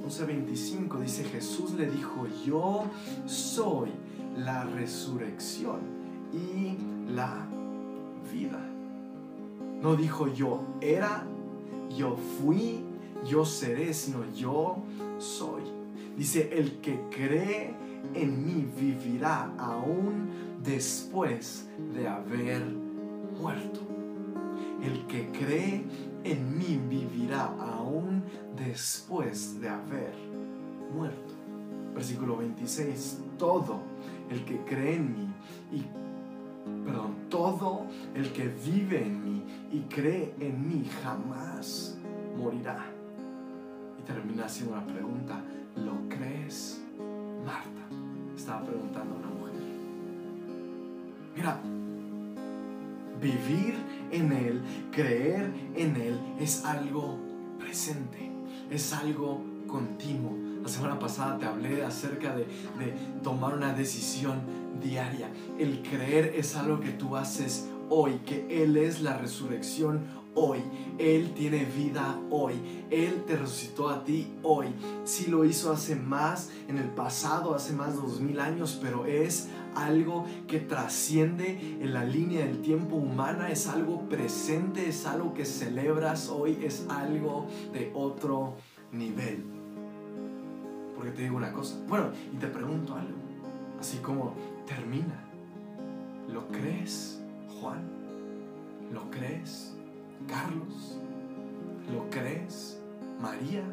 11:25 0.04 1.00
dice 1.00 1.24
Jesús 1.24 1.72
le 1.72 1.90
dijo, 1.90 2.28
yo 2.46 2.84
soy 3.26 3.90
la 4.38 4.64
resurrección 4.64 5.82
y 6.34 7.12
la 7.12 7.48
vida. 8.32 8.62
No 9.82 9.96
dijo 9.96 10.28
yo 10.28 10.62
era, 10.82 11.26
yo 11.98 12.16
fui, 12.16 12.80
yo 13.26 13.46
seré, 13.46 13.94
sino 13.94 14.20
yo 14.34 14.78
soy. 15.18 15.64
Dice, 16.18 16.50
el 16.54 16.80
que 16.80 17.00
cree 17.10 17.74
en 18.14 18.46
mí 18.46 18.68
vivirá 18.80 19.54
aún 19.58 20.30
después 20.64 21.68
de 21.94 22.08
haber 22.08 22.64
muerto. 23.40 23.82
El 24.82 25.06
que 25.08 25.30
cree 25.32 25.84
en 26.24 26.58
mí 26.58 26.80
vivirá 26.90 27.46
aún 27.46 28.24
después 28.56 29.60
de 29.60 29.70
haber 29.70 30.14
muerto. 30.94 31.34
Versículo 31.94 32.38
26. 32.38 33.20
Todo 33.38 33.80
el 34.30 34.44
que 34.46 34.58
cree 34.66 34.96
en 34.96 35.14
mí 35.14 35.28
y 35.72 35.84
perdón, 36.86 37.16
todo 37.30 37.88
el 38.16 38.32
que 38.32 38.48
vive 38.48 39.04
en 39.04 39.24
mí 39.24 39.44
y 39.72 39.80
cree 39.82 40.34
en 40.40 40.68
mí 40.68 40.90
jamás 41.04 41.98
morirá. 42.38 42.86
Y 44.00 44.04
termina 44.04 44.46
haciendo 44.46 44.74
una 44.74 44.86
pregunta, 44.86 45.42
¿lo 45.76 46.08
crees, 46.10 46.82
Marta? 47.46 47.82
Estaba 48.36 48.66
preguntando 48.66 49.16
a 49.16 49.18
una 49.18 49.28
mujer. 49.28 49.54
Mira, 51.36 51.60
vivir 53.22 53.76
en 54.12 54.32
Él, 54.32 54.62
creer 54.92 55.52
en 55.76 55.96
Él 55.96 56.20
es 56.40 56.64
algo 56.66 57.18
presente, 57.60 58.30
es 58.70 58.94
algo 58.94 59.42
continuo. 59.68 60.53
La 60.64 60.70
semana 60.70 60.98
pasada 60.98 61.38
te 61.38 61.46
hablé 61.46 61.84
acerca 61.84 62.34
de, 62.34 62.46
tomar 63.22 63.54
una 63.54 63.74
decisión 63.74 64.40
diaria. 64.82 65.30
El 65.60 65.82
creer 65.82 66.34
es 66.38 66.56
algo 66.56 66.80
que 66.80 66.92
tú 66.92 67.18
haces 67.18 67.68
hoy, 67.90 68.22
que 68.26 68.64
Él 68.64 68.78
es 68.78 69.02
la 69.02 69.18
resurrección 69.18 70.06
hoy. 70.36 70.60
Él 71.00 71.34
tiene 71.36 71.66
vida 71.66 72.18
hoy. 72.32 72.54
Él 72.90 73.26
te 73.28 73.36
resucitó 73.36 73.90
a 73.90 74.06
ti 74.06 74.34
hoy. 74.42 74.68
Sí 75.04 75.30
lo 75.30 75.44
hizo 75.44 75.70
hace 75.70 75.98
más, 75.98 76.50
en 76.70 76.78
el 76.78 76.88
pasado, 76.88 77.56
hace 77.56 77.74
más 77.74 77.96
de 77.96 78.02
dos 78.02 78.22
mil 78.22 78.40
años, 78.40 78.80
pero 78.82 79.06
es 79.06 79.50
algo 79.76 80.26
que 80.48 80.60
trasciende 80.60 81.78
en 81.82 81.94
la 81.94 82.06
línea 82.06 82.46
del 82.46 82.62
tiempo 82.62 82.96
humana, 82.96 83.52
es 83.52 83.68
algo 83.68 84.08
presente, 84.08 84.88
es 84.88 85.06
algo 85.06 85.34
que 85.34 85.44
celebras 85.44 86.30
hoy, 86.30 86.58
es 86.64 86.86
algo 86.88 87.48
de 87.74 87.92
otro 87.94 88.56
nivel. 88.94 89.53
Porque 91.04 91.18
te 91.18 91.24
digo 91.24 91.36
una 91.36 91.52
cosa, 91.52 91.76
bueno, 91.90 92.12
y 92.32 92.38
te 92.38 92.48
pregunto 92.48 92.96
algo, 92.96 93.18
así 93.78 93.98
como 93.98 94.36
termina, 94.66 95.20
¿lo 96.32 96.48
crees, 96.48 97.22
Juan? 97.60 97.82
¿Lo 98.94 99.12
crees, 99.12 99.76
Carlos? 100.30 100.98
¿Lo 101.92 102.10
crees, 102.10 102.80
María? 103.22 103.64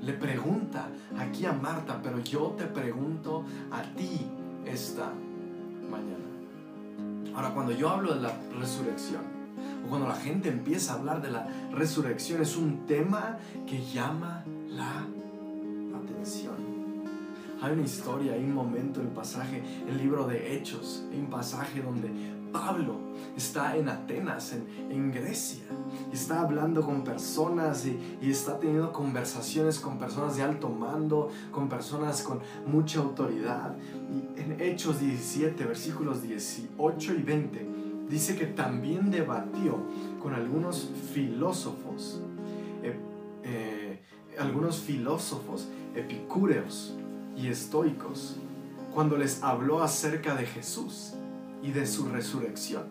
Le 0.00 0.12
pregunta 0.12 0.86
aquí 1.18 1.44
a 1.44 1.52
Marta, 1.52 1.98
pero 2.00 2.20
yo 2.20 2.54
te 2.56 2.66
pregunto 2.66 3.44
a 3.72 3.82
ti 3.96 4.20
esta 4.64 5.10
mañana. 5.90 7.34
Ahora, 7.34 7.52
cuando 7.52 7.72
yo 7.72 7.88
hablo 7.88 8.14
de 8.14 8.20
la 8.20 8.38
resurrección, 8.60 9.22
o 9.84 9.88
cuando 9.88 10.06
la 10.06 10.14
gente 10.14 10.50
empieza 10.50 10.92
a 10.92 10.98
hablar 11.00 11.20
de 11.20 11.32
la 11.32 11.48
resurrección, 11.72 12.40
es 12.40 12.56
un 12.56 12.86
tema 12.86 13.38
que 13.66 13.84
llama 13.84 14.44
la 14.68 15.04
Hay 17.60 17.72
una 17.72 17.82
historia, 17.82 18.34
hay 18.34 18.44
un 18.44 18.54
momento, 18.54 19.00
el 19.00 19.08
pasaje, 19.08 19.62
el 19.88 19.96
libro 19.96 20.26
de 20.26 20.54
Hechos, 20.54 21.04
hay 21.10 21.18
un 21.18 21.30
pasaje 21.30 21.80
donde 21.80 22.10
Pablo 22.52 22.98
está 23.36 23.76
en 23.76 23.88
Atenas, 23.88 24.54
en, 24.90 25.10
Grecia, 25.10 25.64
y 26.12 26.14
está 26.14 26.42
hablando 26.42 26.82
con 26.82 27.02
personas 27.02 27.86
y, 27.86 28.18
y, 28.22 28.30
está 28.30 28.60
teniendo 28.60 28.92
conversaciones 28.92 29.80
con 29.80 29.98
personas 29.98 30.36
de 30.36 30.42
alto 30.42 30.68
mando, 30.68 31.30
con 31.50 31.68
personas 31.68 32.22
con 32.22 32.40
mucha 32.66 33.00
autoridad. 33.00 33.74
Y 34.12 34.40
en 34.40 34.60
Hechos 34.60 35.00
17, 35.00 35.64
versículos 35.64 36.22
18 36.22 37.14
y 37.14 37.22
20, 37.22 37.68
dice 38.08 38.36
que 38.36 38.46
también 38.46 39.10
debatió 39.10 39.78
con 40.22 40.34
algunos 40.34 40.90
filósofos, 41.12 42.20
algunos 44.38 44.78
filósofos 44.78 45.68
epicúreos 45.94 46.94
y 47.36 47.48
estoicos, 47.48 48.36
cuando 48.92 49.16
les 49.16 49.42
habló 49.42 49.82
acerca 49.82 50.34
de 50.34 50.46
Jesús 50.46 51.14
y 51.62 51.72
de 51.72 51.86
su 51.86 52.08
resurrección. 52.08 52.84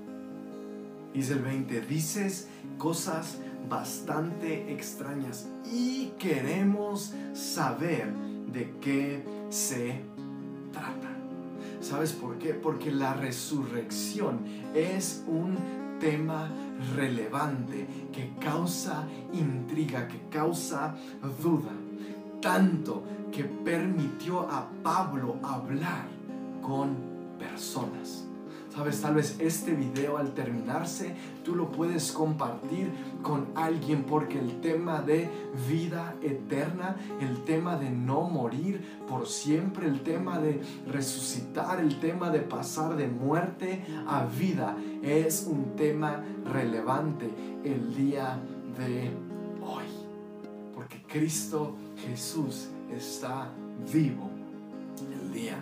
Dice 1.13 1.33
el 1.33 1.39
20, 1.39 1.81
dices 1.81 2.47
cosas 2.77 3.37
bastante 3.69 4.73
extrañas 4.73 5.47
y 5.71 6.07
queremos 6.19 7.13
saber 7.33 8.11
de 8.51 8.73
qué 8.81 9.23
se 9.49 10.01
trata. 10.71 11.09
¿Sabes 11.81 12.13
por 12.13 12.37
qué? 12.37 12.53
Porque 12.53 12.91
la 12.91 13.13
resurrección 13.13 14.39
es 14.73 15.23
un 15.27 15.57
tema 15.99 16.49
relevante 16.95 17.87
que 18.11 18.33
causa 18.39 19.07
intriga, 19.33 20.07
que 20.07 20.29
causa 20.29 20.95
duda. 21.41 21.71
Tanto 22.41 23.03
que 23.31 23.43
permitió 23.43 24.41
a 24.41 24.67
Pablo 24.83 25.37
hablar 25.43 26.05
con 26.61 26.95
personas. 27.39 28.25
Sabes, 28.73 29.01
tal 29.01 29.15
vez 29.15 29.35
este 29.39 29.73
video 29.73 30.17
al 30.17 30.33
terminarse 30.33 31.15
tú 31.45 31.55
lo 31.55 31.71
puedes 31.71 32.11
compartir 32.11 32.91
con 33.23 33.47
alguien 33.55 34.03
porque 34.03 34.37
el 34.37 34.61
tema 34.61 35.01
de 35.01 35.29
vida 35.67 36.15
eterna, 36.21 36.97
el 37.19 37.43
tema 37.43 37.77
de 37.77 37.89
no 37.89 38.21
morir 38.21 38.99
por 39.07 39.27
siempre, 39.27 39.87
el 39.87 40.01
tema 40.01 40.37
de 40.37 40.61
resucitar, 40.87 41.79
el 41.79 41.99
tema 41.99 42.29
de 42.29 42.39
pasar 42.39 42.95
de 42.95 43.07
muerte 43.07 43.83
a 44.05 44.25
vida 44.25 44.77
es 45.01 45.47
un 45.49 45.75
tema 45.75 46.23
relevante 46.51 47.31
el 47.63 47.95
día 47.95 48.39
de 48.77 49.09
hoy. 49.65 49.85
Porque 50.75 51.01
Cristo 51.07 51.75
Jesús 52.05 52.67
está 52.91 53.49
vivo 53.91 54.29
el 55.11 55.33
día 55.33 55.57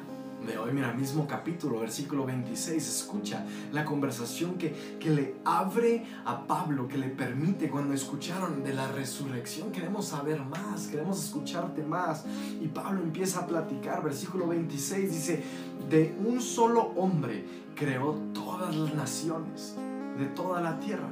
de 0.45 0.57
hoy. 0.57 0.71
Mira, 0.73 0.93
mismo 0.93 1.27
capítulo, 1.27 1.79
versículo 1.79 2.25
26, 2.25 2.87
escucha 2.87 3.45
la 3.71 3.85
conversación 3.85 4.55
que, 4.55 4.97
que 4.99 5.09
le 5.09 5.35
abre 5.45 6.05
a 6.25 6.45
Pablo, 6.47 6.87
que 6.87 6.97
le 6.97 7.09
permite 7.09 7.69
cuando 7.69 7.93
escucharon 7.93 8.63
de 8.63 8.73
la 8.73 8.87
resurrección. 8.91 9.71
Queremos 9.71 10.07
saber 10.07 10.41
más, 10.43 10.87
queremos 10.87 11.23
escucharte 11.23 11.83
más. 11.83 12.25
Y 12.61 12.67
Pablo 12.67 13.01
empieza 13.01 13.41
a 13.41 13.47
platicar, 13.47 14.03
versículo 14.03 14.47
26 14.47 15.11
dice, 15.11 15.43
de 15.89 16.15
un 16.25 16.41
solo 16.41 16.93
hombre 16.95 17.45
creó 17.75 18.13
todas 18.33 18.75
las 18.75 18.93
naciones 18.93 19.75
de 20.17 20.25
toda 20.25 20.61
la 20.61 20.79
tierra. 20.79 21.09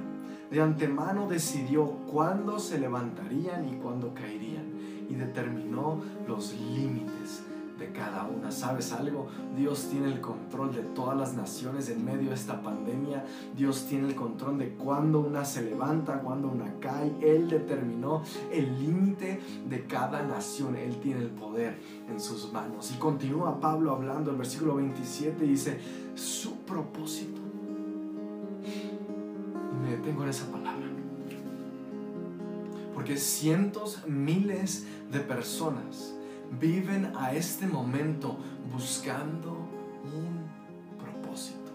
De 0.49 0.61
antemano 0.61 1.27
decidió 1.27 1.85
cuándo 2.11 2.57
se 2.57 2.79
levantarían 2.79 3.69
y 3.69 3.77
cuándo 3.77 4.15
caerían 4.15 4.65
y 5.07 5.13
determinó 5.13 6.01
los 6.27 6.53
límites 6.53 7.43
de 7.79 7.91
cada 7.91 8.25
una. 8.25 8.51
¿Sabes 8.51 8.91
algo? 8.91 9.27
Dios 9.57 9.87
tiene 9.89 10.07
el 10.07 10.21
control 10.21 10.75
de 10.75 10.81
todas 10.81 11.17
las 11.17 11.33
naciones 11.33 11.89
en 11.89 12.03
medio 12.03 12.29
de 12.29 12.35
esta 12.35 12.61
pandemia. 12.61 13.25
Dios 13.55 13.85
tiene 13.87 14.09
el 14.09 14.15
control 14.15 14.59
de 14.59 14.73
cuándo 14.73 15.21
una 15.21 15.45
se 15.45 15.63
levanta, 15.63 16.19
cuándo 16.19 16.49
una 16.49 16.73
cae. 16.79 17.15
Él 17.21 17.49
determinó 17.49 18.21
el 18.51 18.77
límite 18.79 19.39
de 19.67 19.85
cada 19.85 20.21
nación. 20.23 20.75
Él 20.75 20.99
tiene 20.99 21.21
el 21.21 21.29
poder 21.29 21.79
en 22.09 22.19
sus 22.19 22.51
manos. 22.51 22.91
Y 22.91 22.99
continúa 22.99 23.59
Pablo 23.59 23.91
hablando, 23.91 24.31
el 24.31 24.37
versículo 24.37 24.75
27 24.75 25.45
dice, 25.45 25.79
su 26.15 26.57
propósito. 26.59 27.39
Y 29.73 29.83
me 29.83 29.91
detengo 29.91 30.23
en 30.23 30.29
esa 30.29 30.51
palabra. 30.51 30.85
Porque 32.93 33.15
cientos, 33.15 34.05
miles 34.07 34.85
de 35.09 35.21
personas 35.21 36.18
viven 36.59 37.13
a 37.15 37.33
este 37.33 37.67
momento 37.67 38.37
buscando 38.71 39.51
un 40.03 40.49
propósito, 40.97 41.71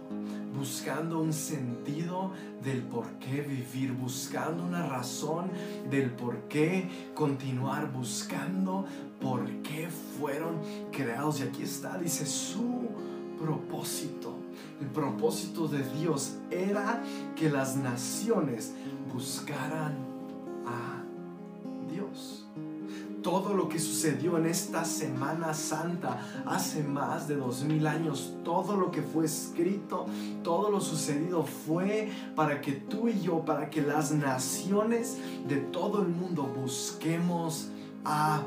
buscando 0.56 1.20
un 1.20 1.32
sentido 1.32 2.32
del 2.62 2.82
por 2.82 3.06
qué 3.18 3.42
vivir, 3.42 3.92
buscando 3.92 4.64
una 4.64 4.86
razón 4.86 5.50
del 5.90 6.10
por 6.10 6.48
qué 6.48 7.12
continuar, 7.14 7.92
buscando 7.92 8.84
por 9.20 9.46
qué 9.62 9.88
fueron 10.18 10.60
creados. 10.90 11.40
Y 11.40 11.44
aquí 11.44 11.62
está, 11.62 11.98
dice 11.98 12.26
su 12.26 12.88
propósito. 13.40 14.34
El 14.80 14.88
propósito 14.88 15.68
de 15.68 15.82
Dios 15.98 16.36
era 16.50 17.02
que 17.36 17.50
las 17.50 17.76
naciones 17.76 18.72
buscaran 19.12 19.92
a 20.66 21.02
Dios 21.92 22.43
todo 23.24 23.54
lo 23.54 23.70
que 23.70 23.78
sucedió 23.78 24.36
en 24.36 24.44
esta 24.44 24.84
Semana 24.84 25.54
Santa 25.54 26.20
hace 26.44 26.82
más 26.84 27.26
de 27.26 27.36
dos 27.36 27.64
mil 27.64 27.86
años, 27.86 28.34
todo 28.44 28.76
lo 28.76 28.90
que 28.90 29.00
fue 29.00 29.24
escrito, 29.24 30.04
todo 30.42 30.70
lo 30.70 30.78
sucedido 30.78 31.42
fue 31.42 32.10
para 32.36 32.60
que 32.60 32.72
tú 32.72 33.08
y 33.08 33.18
yo, 33.22 33.42
para 33.42 33.70
que 33.70 33.80
las 33.80 34.12
naciones 34.12 35.16
de 35.48 35.56
todo 35.56 36.02
el 36.02 36.08
mundo 36.08 36.42
busquemos 36.42 37.70
a 38.04 38.42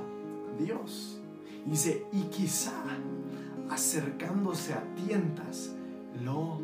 Dios. 0.59 1.17
Dice, 1.65 2.05
y 2.13 2.21
quizá 2.25 2.71
acercándose 3.71 4.73
a 4.73 4.83
tientas 4.95 5.71
lo 6.23 6.59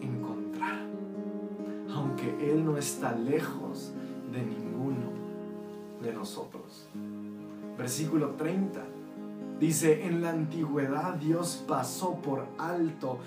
encontrará, 0.00 0.86
aunque 1.92 2.28
Él 2.48 2.64
no 2.64 2.78
está 2.78 3.12
lejos 3.12 3.90
de 4.32 4.42
ninguno 4.42 5.10
de 6.00 6.12
nosotros 6.12 6.86
versículo 7.76 8.30
30. 8.30 8.80
Dice, 9.60 10.06
en 10.06 10.22
la 10.22 10.30
antigüedad 10.30 11.14
Dios 11.14 11.64
pasó 11.66 12.16
por 12.16 12.46
alto 12.58 13.18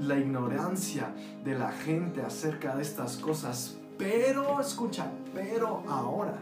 la 0.00 0.18
ignorancia 0.18 1.12
de 1.44 1.58
la 1.58 1.72
gente 1.72 2.22
acerca 2.22 2.76
de 2.76 2.82
estas 2.82 3.16
cosas, 3.16 3.76
pero, 3.98 4.60
escucha, 4.60 5.10
pero 5.34 5.82
ahora 5.88 6.38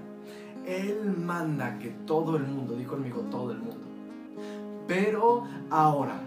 Él 0.67 1.17
manda 1.17 1.79
que 1.79 1.91
todo 2.07 2.37
el 2.37 2.45
mundo, 2.45 2.75
dijo 2.75 2.93
conmigo 2.93 3.21
todo 3.31 3.53
el 3.53 3.59
mundo, 3.59 3.87
pero 4.87 5.45
ahora 5.71 6.21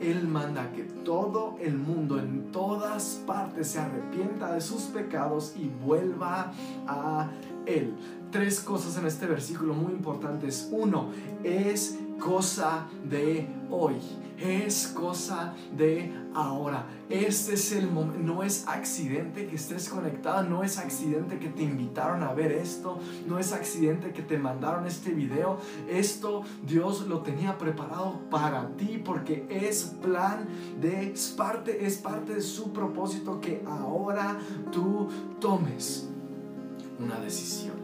él 0.00 0.26
manda 0.26 0.70
que 0.72 0.82
todo 0.82 1.56
el 1.60 1.78
mundo 1.78 2.18
en 2.18 2.50
todas 2.50 3.22
partes 3.26 3.68
se 3.68 3.78
arrepienta 3.78 4.52
de 4.52 4.60
sus 4.60 4.82
pecados 4.82 5.54
y 5.56 5.70
vuelva 5.84 6.52
a 6.86 7.30
Él 7.64 7.94
tres 8.34 8.58
cosas 8.58 8.96
en 8.96 9.06
este 9.06 9.26
versículo 9.26 9.74
muy 9.74 9.92
importantes. 9.92 10.68
Uno, 10.72 11.10
es 11.44 12.00
cosa 12.18 12.88
de 13.08 13.46
hoy. 13.70 13.94
Es 14.36 14.88
cosa 14.88 15.54
de 15.76 16.12
ahora. 16.34 16.84
Este 17.08 17.54
es 17.54 17.70
el 17.70 17.88
momento. 17.88 18.18
No 18.18 18.42
es 18.42 18.66
accidente 18.66 19.46
que 19.46 19.54
estés 19.54 19.88
conectado. 19.88 20.42
No 20.42 20.64
es 20.64 20.78
accidente 20.78 21.38
que 21.38 21.48
te 21.48 21.62
invitaron 21.62 22.24
a 22.24 22.32
ver 22.32 22.50
esto. 22.50 22.98
No 23.28 23.38
es 23.38 23.52
accidente 23.52 24.10
que 24.10 24.22
te 24.22 24.36
mandaron 24.36 24.84
este 24.84 25.12
video. 25.12 25.58
Esto 25.88 26.42
Dios 26.66 27.06
lo 27.06 27.20
tenía 27.20 27.56
preparado 27.56 28.18
para 28.30 28.68
ti 28.76 29.00
porque 29.04 29.46
es 29.48 29.94
plan 30.02 30.48
de 30.80 31.12
es 31.12 31.28
parte 31.28 31.86
es 31.86 31.98
parte 31.98 32.34
de 32.34 32.42
su 32.42 32.72
propósito 32.72 33.40
que 33.40 33.62
ahora 33.64 34.36
tú 34.72 35.08
tomes 35.38 36.08
una 36.98 37.20
decisión. 37.20 37.83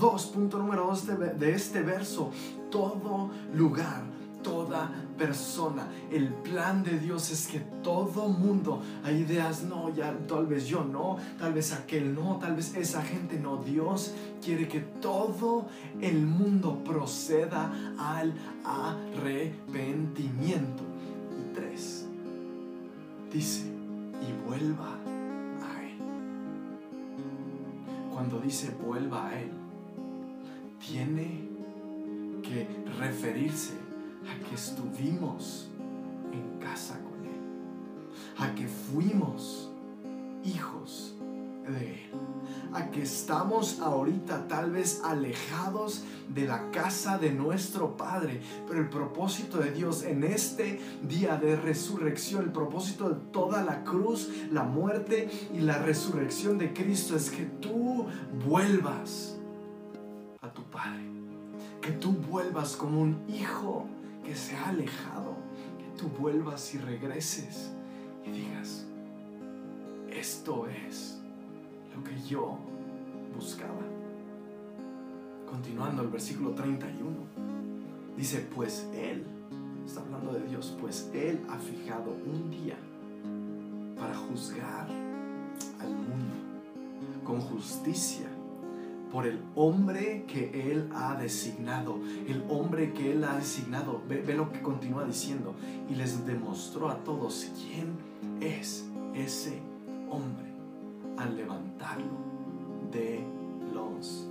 Dos, 0.00 0.26
punto 0.28 0.58
número 0.58 0.86
dos 0.86 1.06
de, 1.06 1.52
este 1.52 1.82
verso, 1.82 2.30
todo 2.70 3.28
lugar, 3.54 4.02
toda 4.42 4.90
persona. 5.18 5.86
El 6.10 6.32
plan 6.32 6.82
de 6.82 6.98
Dios 6.98 7.30
es 7.30 7.46
que 7.46 7.60
todo 7.82 8.30
mundo, 8.30 8.80
hay 9.04 9.18
ideas, 9.18 9.62
no, 9.62 9.94
ya 9.94 10.16
tal 10.26 10.46
vez 10.46 10.66
yo 10.66 10.82
no, 10.82 11.18
tal 11.38 11.52
vez 11.52 11.74
aquel 11.74 12.14
no, 12.14 12.38
tal 12.38 12.56
vez 12.56 12.74
esa 12.76 13.02
gente 13.02 13.38
no. 13.38 13.58
Dios 13.58 14.14
quiere 14.42 14.68
que 14.68 14.80
todo 14.80 15.66
el 16.00 16.26
mundo 16.26 16.82
proceda 16.82 17.70
al 17.98 18.32
arrepentimiento. 18.64 20.82
Y 21.38 21.42
tres, 21.54 22.06
dice, 23.30 23.66
y 23.66 24.32
vuelva 24.48 24.94
a 24.94 25.84
Él. 25.84 25.98
Cuando 28.14 28.40
dice 28.40 28.74
vuelva 28.82 29.26
a 29.26 29.38
Él, 29.38 29.59
tiene 30.86 31.48
que 32.42 32.66
referirse 32.98 33.74
a 34.28 34.48
que 34.48 34.54
estuvimos 34.54 35.68
en 36.32 36.58
casa 36.58 36.98
con 37.00 37.24
Él, 37.24 37.40
a 38.38 38.54
que 38.54 38.66
fuimos 38.66 39.70
hijos 40.44 41.14
de 41.68 42.04
Él, 42.04 42.10
a 42.72 42.90
que 42.90 43.02
estamos 43.02 43.80
ahorita 43.80 44.48
tal 44.48 44.70
vez 44.72 45.02
alejados 45.04 46.04
de 46.28 46.46
la 46.46 46.70
casa 46.70 47.18
de 47.18 47.30
nuestro 47.30 47.96
Padre, 47.96 48.40
pero 48.66 48.80
el 48.80 48.88
propósito 48.88 49.58
de 49.58 49.72
Dios 49.72 50.02
en 50.02 50.24
este 50.24 50.80
día 51.02 51.36
de 51.36 51.56
resurrección, 51.56 52.44
el 52.44 52.52
propósito 52.52 53.10
de 53.10 53.16
toda 53.32 53.62
la 53.62 53.84
cruz, 53.84 54.30
la 54.50 54.64
muerte 54.64 55.28
y 55.52 55.60
la 55.60 55.78
resurrección 55.78 56.58
de 56.58 56.72
Cristo 56.72 57.16
es 57.16 57.30
que 57.30 57.44
tú 57.44 58.06
vuelvas 58.46 59.39
Que 61.80 61.92
tú 61.92 62.12
vuelvas 62.12 62.76
como 62.76 63.00
un 63.00 63.18
hijo 63.28 63.86
que 64.24 64.34
se 64.34 64.56
ha 64.56 64.68
alejado. 64.68 65.36
Que 65.78 65.98
tú 65.98 66.08
vuelvas 66.08 66.74
y 66.74 66.78
regreses 66.78 67.72
y 68.26 68.30
digas, 68.30 68.86
esto 70.10 70.66
es 70.66 71.18
lo 71.94 72.04
que 72.04 72.20
yo 72.28 72.58
buscaba. 73.34 73.82
Continuando 75.48 76.02
el 76.02 76.08
versículo 76.08 76.50
31, 76.52 77.10
dice, 78.16 78.46
pues 78.54 78.86
Él, 78.94 79.24
está 79.84 80.00
hablando 80.00 80.32
de 80.32 80.44
Dios, 80.46 80.76
pues 80.80 81.10
Él 81.12 81.40
ha 81.48 81.58
fijado 81.58 82.16
un 82.24 82.50
día 82.50 82.76
para 83.98 84.14
juzgar 84.14 84.88
al 85.80 85.90
mundo 85.90 86.34
con 87.24 87.40
justicia 87.40 88.26
por 89.12 89.26
el 89.26 89.40
hombre 89.54 90.24
que 90.26 90.70
Él 90.70 90.88
ha 90.94 91.16
designado, 91.16 91.98
el 92.28 92.44
hombre 92.48 92.92
que 92.92 93.12
Él 93.12 93.24
ha 93.24 93.36
designado. 93.36 94.02
Ve, 94.08 94.22
lo 94.34 94.52
que 94.52 94.62
continúa 94.62 95.04
diciendo. 95.04 95.54
Y 95.88 95.94
les 95.94 96.26
demostró 96.26 96.88
a 96.88 96.96
todos 96.98 97.50
quién 97.56 97.88
es 98.40 98.86
ese 99.14 99.58
hombre 100.08 100.50
al 101.16 101.36
levantarlo 101.36 102.18
de 102.92 103.20
los 103.74 104.28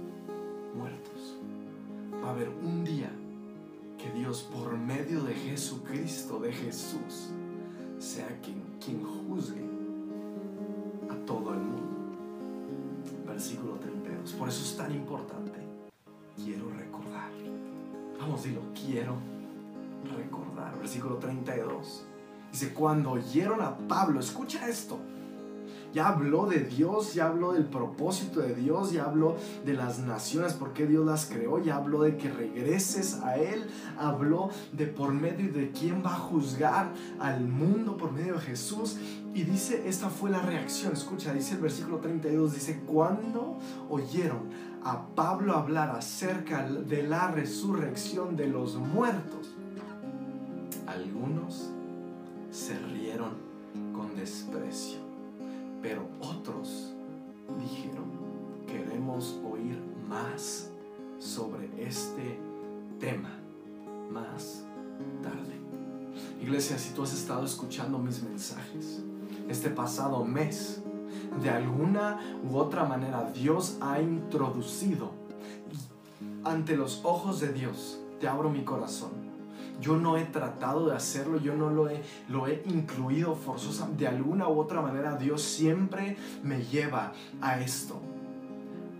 muertos. 0.75 1.37
Va 2.23 2.29
a 2.29 2.31
haber 2.31 2.49
un 2.49 2.83
día 2.83 3.11
que 3.97 4.11
Dios 4.17 4.47
por 4.53 4.77
medio 4.77 5.23
de 5.23 5.33
Jesucristo, 5.33 6.39
de 6.39 6.53
Jesús, 6.53 7.31
sea 7.99 8.27
quien, 8.41 8.61
quien 8.83 9.03
juzgue 9.03 9.61
a 11.09 11.15
todo 11.25 11.53
el 11.53 11.59
mundo. 11.59 11.89
Versículo 13.27 13.78
3 14.29 14.33
por 14.37 14.49
eso 14.49 14.63
es 14.63 14.77
tan 14.77 14.91
importante. 14.93 15.59
Quiero 16.35 16.69
recordar. 16.69 17.31
Vamos, 18.19 18.43
dilo, 18.43 18.61
quiero 18.73 19.15
recordar. 20.17 20.77
Versículo 20.77 21.15
32. 21.17 22.05
Dice, 22.51 22.73
cuando 22.73 23.11
oyeron 23.11 23.61
a 23.61 23.77
Pablo, 23.87 24.19
escucha 24.19 24.67
esto 24.67 24.99
ya 25.93 26.09
habló 26.09 26.45
de 26.45 26.59
Dios, 26.59 27.13
ya 27.13 27.27
habló 27.27 27.53
del 27.53 27.65
propósito 27.65 28.41
de 28.41 28.53
Dios, 28.53 28.91
ya 28.91 29.05
habló 29.05 29.35
de 29.65 29.73
las 29.73 29.99
naciones, 29.99 30.53
por 30.53 30.73
qué 30.73 30.85
Dios 30.85 31.05
las 31.05 31.25
creó, 31.25 31.61
ya 31.63 31.77
habló 31.77 32.03
de 32.03 32.17
que 32.17 32.29
regreses 32.29 33.15
a 33.23 33.37
Él, 33.37 33.67
habló 33.97 34.49
de 34.71 34.85
por 34.85 35.13
medio 35.13 35.51
de 35.51 35.71
quién 35.71 36.03
va 36.05 36.13
a 36.13 36.19
juzgar 36.19 36.93
al 37.19 37.41
mundo 37.41 37.97
por 37.97 38.11
medio 38.11 38.35
de 38.35 38.41
Jesús. 38.41 38.97
Y 39.33 39.43
dice, 39.43 39.87
esta 39.87 40.09
fue 40.09 40.29
la 40.29 40.41
reacción, 40.41 40.93
escucha, 40.93 41.33
dice 41.33 41.55
el 41.55 41.61
versículo 41.61 41.97
32, 41.97 42.53
dice, 42.53 42.81
cuando 42.85 43.57
oyeron 43.89 44.49
a 44.83 45.07
Pablo 45.15 45.55
hablar 45.55 45.89
acerca 45.91 46.67
de 46.67 47.03
la 47.03 47.31
resurrección 47.31 48.35
de 48.35 48.47
los 48.47 48.75
muertos, 48.75 49.55
algunos 50.87 51.69
se 52.51 52.77
rieron 52.79 53.33
con 53.93 54.15
desprecio 54.15 55.08
pero 55.81 56.07
otros 56.21 56.93
dijeron, 57.59 58.09
queremos 58.67 59.39
oír 59.49 59.81
más 60.07 60.69
sobre 61.17 61.69
este 61.77 62.39
tema 62.99 63.39
más 64.11 64.65
tarde. 65.21 65.59
Iglesia, 66.41 66.77
si 66.77 66.93
tú 66.93 67.03
has 67.03 67.13
estado 67.13 67.45
escuchando 67.45 67.99
mis 67.99 68.21
mensajes 68.23 69.01
este 69.47 69.69
pasado 69.69 70.23
mes, 70.25 70.81
de 71.41 71.49
alguna 71.49 72.19
u 72.49 72.57
otra 72.57 72.85
manera 72.85 73.31
Dios 73.31 73.77
ha 73.81 74.01
introducido 74.01 75.11
ante 76.43 76.75
los 76.75 77.01
ojos 77.03 77.39
de 77.39 77.51
Dios, 77.53 77.99
te 78.19 78.27
abro 78.27 78.49
mi 78.49 78.63
corazón 78.63 79.28
yo 79.79 79.97
no 79.97 80.17
he 80.17 80.25
tratado 80.25 80.89
de 80.89 80.95
hacerlo, 80.95 81.39
yo 81.39 81.55
no 81.55 81.69
lo 81.69 81.89
he, 81.89 82.01
lo 82.27 82.47
he 82.47 82.61
incluido 82.65 83.35
forzosamente. 83.35 84.03
De 84.03 84.07
alguna 84.07 84.47
u 84.47 84.59
otra 84.59 84.81
manera 84.81 85.15
Dios 85.15 85.41
siempre 85.41 86.17
me 86.43 86.63
lleva 86.63 87.13
a 87.41 87.59
esto. 87.59 87.99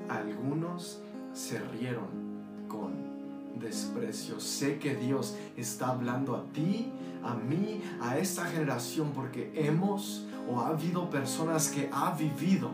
Algunos 0.07 1.01
se 1.33 1.59
rieron 1.59 2.07
con 2.67 2.93
desprecio. 3.59 4.39
Sé 4.39 4.79
que 4.79 4.95
Dios 4.95 5.35
está 5.57 5.89
hablando 5.89 6.35
a 6.35 6.43
ti, 6.53 6.91
a 7.23 7.35
mí, 7.35 7.81
a 8.01 8.17
esta 8.17 8.45
generación, 8.45 9.11
porque 9.13 9.51
hemos 9.55 10.25
o 10.49 10.59
ha 10.59 10.69
habido 10.69 11.09
personas 11.09 11.69
que 11.69 11.89
ha 11.91 12.11
vivido 12.11 12.71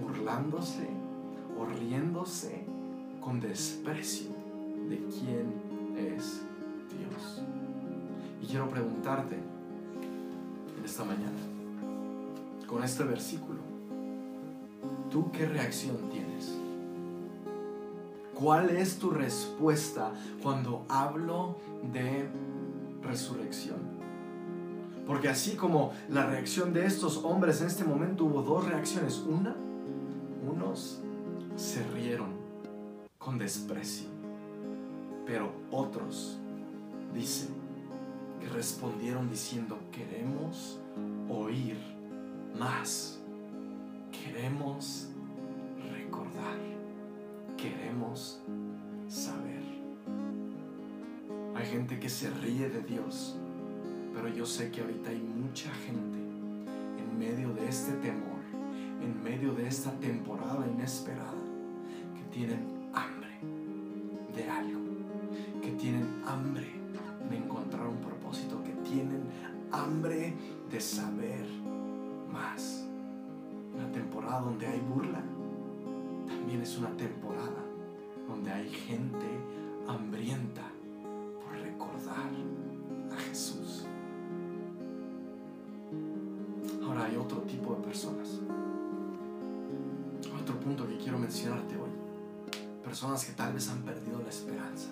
burlándose 0.00 0.88
o 1.58 1.64
riéndose 1.64 2.64
con 3.20 3.40
desprecio 3.40 4.30
de 4.88 4.98
quién 4.98 5.52
es 5.96 6.42
Dios. 7.08 7.42
Y 8.42 8.46
quiero 8.46 8.68
preguntarte 8.68 9.36
en 9.36 10.84
esta 10.84 11.04
mañana, 11.04 11.38
con 12.66 12.82
este 12.82 13.04
versículo, 13.04 13.58
¿tú 15.10 15.30
qué 15.32 15.46
reacción 15.46 15.96
tienes? 16.10 16.52
¿Cuál 18.34 18.70
es 18.70 18.98
tu 18.98 19.10
respuesta 19.10 20.12
cuando 20.42 20.86
hablo 20.88 21.56
de 21.92 22.26
resurrección? 23.02 23.78
Porque 25.06 25.28
así 25.28 25.56
como 25.56 25.92
la 26.08 26.26
reacción 26.26 26.72
de 26.72 26.86
estos 26.86 27.18
hombres 27.24 27.60
en 27.60 27.66
este 27.66 27.84
momento 27.84 28.24
hubo 28.24 28.42
dos 28.42 28.66
reacciones. 28.66 29.18
Una, 29.18 29.54
unos 30.48 31.00
se 31.56 31.82
rieron 31.88 32.28
con 33.18 33.36
desprecio, 33.36 34.08
pero 35.26 35.50
otros, 35.70 36.38
dicen, 37.14 37.48
que 38.40 38.48
respondieron 38.48 39.30
diciendo, 39.30 39.78
queremos 39.92 40.80
oír 41.28 41.76
más, 42.58 43.20
queremos 44.10 45.08
recordar, 45.92 46.58
queremos 47.56 48.40
saber. 49.08 49.60
Hay 51.54 51.66
gente 51.66 52.00
que 52.00 52.08
se 52.08 52.30
ríe 52.30 52.68
de 52.70 52.82
Dios, 52.82 53.36
pero 54.14 54.28
yo 54.28 54.46
sé 54.46 54.70
que 54.70 54.80
ahorita 54.80 55.10
hay 55.10 55.20
mucha 55.20 55.70
gente 55.86 56.18
en 56.18 57.18
medio 57.18 57.52
de 57.52 57.68
este 57.68 57.92
temor, 57.94 58.40
en 59.02 59.22
medio 59.22 59.52
de 59.52 59.68
esta 59.68 59.90
temporada 60.00 60.66
inesperada, 60.66 61.34
que 62.14 62.22
tienen 62.34 62.79
una 76.80 76.96
temporada 76.96 77.62
donde 78.26 78.50
hay 78.50 78.70
gente 78.70 79.26
hambrienta 79.86 80.62
por 81.44 81.52
recordar 81.58 82.30
a 83.12 83.16
Jesús. 83.20 83.84
Ahora 86.82 87.04
hay 87.04 87.16
otro 87.16 87.42
tipo 87.42 87.74
de 87.74 87.82
personas. 87.82 88.40
Otro 90.40 90.58
punto 90.58 90.86
que 90.86 90.96
quiero 90.96 91.18
mencionarte 91.18 91.76
hoy. 91.76 91.90
Personas 92.82 93.26
que 93.26 93.32
tal 93.32 93.52
vez 93.52 93.68
han 93.68 93.82
perdido 93.82 94.22
la 94.22 94.30
esperanza. 94.30 94.88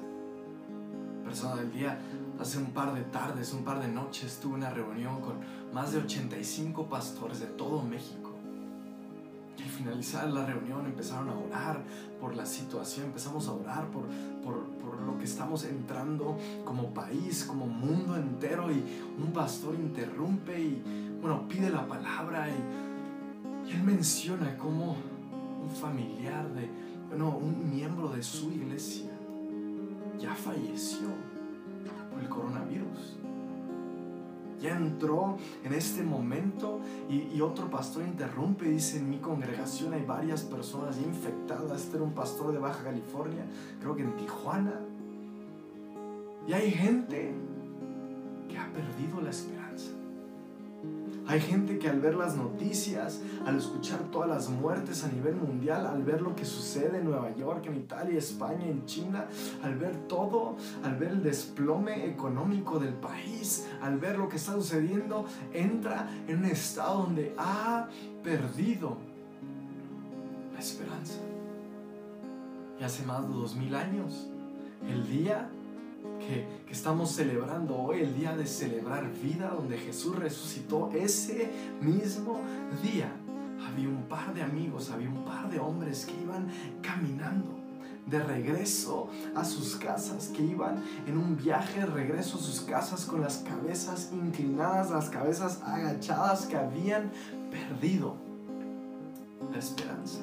Personas 1.25 1.59
del 1.59 1.73
día, 1.73 1.99
hace 2.39 2.59
un 2.59 2.73
par 2.73 2.93
de 2.93 3.03
tardes, 3.05 3.55
un 3.55 3.65
par 3.65 3.81
de 3.81 3.89
noches, 3.89 4.41
tuve 4.41 4.57
una 4.57 4.71
reunión 4.71 5.23
con 5.23 5.37
más 5.73 5.93
de 5.93 5.99
85 6.01 6.87
pastores 6.87 7.41
de 7.41 7.47
todo 7.47 7.83
México. 7.83 8.28
Finalizar 9.89 10.29
la 10.29 10.45
reunión 10.45 10.85
empezaron 10.85 11.31
a 11.31 11.39
orar 11.39 11.83
por 12.21 12.37
la 12.37 12.45
situación, 12.45 13.07
empezamos 13.07 13.49
a 13.49 13.53
orar 13.53 13.87
por, 13.87 14.05
por, 14.45 14.67
por 14.83 15.01
lo 15.01 15.17
que 15.17 15.25
estamos 15.25 15.65
entrando 15.65 16.37
como 16.63 16.93
país, 16.93 17.45
como 17.45 17.67
mundo 17.67 18.15
entero. 18.15 18.71
Y 18.71 18.85
un 19.19 19.33
pastor 19.33 19.77
interrumpe 19.77 20.61
y, 20.61 20.83
bueno, 21.23 21.49
pide 21.49 21.71
la 21.71 21.89
palabra 21.89 22.51
y, 22.51 23.73
él 23.73 23.83
menciona 23.83 24.59
cómo 24.59 24.95
un 25.63 25.71
familiar 25.71 26.47
de, 26.53 26.69
bueno, 27.09 27.39
un 27.39 27.71
miembro 27.71 28.09
de 28.09 28.23
su 28.23 28.51
iglesia 28.51 29.11
ya 30.21 30.35
falleció 30.35 31.09
por 32.13 32.21
el 32.21 32.29
coronavirus. 32.29 33.18
Ya 34.61 34.77
entró 34.77 35.37
en 35.65 35.73
este 35.73 36.03
momento 36.03 36.81
y, 37.09 37.41
otro 37.41 37.71
pastor 37.71 38.03
interrumpe 38.03 38.67
y 38.67 38.73
dice, 38.73 38.99
en 38.99 39.09
mi 39.09 39.19
congregación 39.19 39.93
hay 39.95 40.05
varias 40.05 40.43
personas 40.43 40.99
infectadas. 40.99 41.83
Este 41.83 41.97
era 41.97 42.05
un 42.05 42.13
pastor 42.13 42.53
de 42.53 42.59
Baja 42.59 42.83
California, 42.83 43.45
creo 43.81 43.95
que 43.95 44.03
en 44.03 44.17
Tijuana. 44.17 44.81
Y 46.47 46.53
hay 46.53 46.71
gente 46.71 47.35
que 48.49 48.59
ha 48.59 48.67
perdido 48.73 49.21
la 49.21 49.31
esperanza. 49.31 49.68
Hay 51.29 51.43
gente 51.43 51.79
que 51.79 51.91
al 51.91 52.01
ver 52.01 52.15
las 52.15 52.37
noticias, 52.37 53.21
al 53.45 53.59
escuchar 53.59 53.99
todas 54.11 54.31
las 54.31 54.49
muertes 54.49 55.05
a 55.05 55.09
nivel 55.09 55.37
mundial, 55.37 55.87
al 55.87 56.03
ver 56.03 56.23
lo 56.23 56.35
que 56.35 56.47
sucede 56.47 56.99
en 56.99 57.05
Nueva 57.05 57.37
York, 57.37 57.67
en 57.67 57.77
Italia, 57.77 58.19
España, 58.19 58.65
en 58.65 58.87
China, 58.87 59.27
al 59.63 59.77
ver 59.77 59.95
todo, 60.09 60.57
al 60.83 60.97
ver 60.97 61.11
el 61.11 61.23
desplome 61.23 62.07
económico 62.07 62.79
del 62.79 62.95
país, 62.95 63.69
al 63.83 63.99
ver 63.99 64.19
lo 64.19 64.31
que 64.31 64.37
está 64.37 64.55
sucediendo, 64.55 65.27
entra 65.53 66.09
en 66.27 66.39
un 66.39 66.45
estado 66.47 67.03
donde 67.03 67.35
ha 67.37 67.89
perdido 68.25 68.97
la 70.55 70.61
esperanza. 70.61 71.21
Y 72.81 72.85
hace 72.85 73.05
más 73.05 73.29
de 73.29 73.35
dos 73.35 73.55
mil 73.55 73.75
años, 73.75 74.31
el 74.89 75.07
día 75.07 75.51
que, 76.19 76.59
estamos 76.71 77.13
celebrando 77.13 77.77
hoy, 77.77 78.01
el 78.01 78.15
día 78.15 78.37
de 78.37 78.47
celebrar 78.47 79.11
vida, 79.23 79.49
donde 79.49 79.79
Jesús 79.79 80.17
resucitó, 80.17 80.91
ese 80.93 81.51
mismo 81.81 82.41
día 82.83 83.11
había 83.67 83.89
un 83.89 84.03
par 84.03 84.35
de 84.35 84.43
amigos, 84.43 84.91
había 84.91 85.09
un 85.09 85.25
par 85.25 85.51
de 85.51 85.59
hombres 85.59 86.07
que 86.07 86.21
iban 86.23 86.49
caminando 86.83 87.59
de 88.07 88.23
regreso 88.23 89.09
a 89.35 89.45
sus 89.45 89.77
casas, 89.77 90.29
que 90.29 90.43
iban 90.43 90.83
en 91.07 91.19
un 91.19 91.37
viaje 91.37 91.81
de 91.81 91.87
regreso 91.87 92.39
a 92.39 92.41
sus 92.41 92.61
casas 92.61 93.05
con 93.05 93.21
las 93.21 93.39
cabezas 93.39 94.11
inclinadas, 94.13 94.91
las 94.91 95.11
cabezas 95.11 95.61
agachadas, 95.63 96.47
que 96.47 96.57
habían 96.57 97.11
perdido 97.51 98.15
la 99.53 99.59
esperanza. 99.59 100.21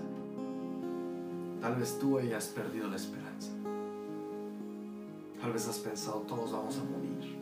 Tal 1.61 1.75
vez 1.75 1.97
tú 1.99 2.17
hayas 2.17 2.45
perdido 2.45 2.87
la 2.87 2.95
esperanza. 2.95 3.24
Tal 5.45 5.53
vez 5.53 5.67
has 5.67 5.77
pensado, 5.77 6.21
todos 6.21 6.51
vamos 6.51 6.75
a 6.79 6.83
morir. 6.85 7.37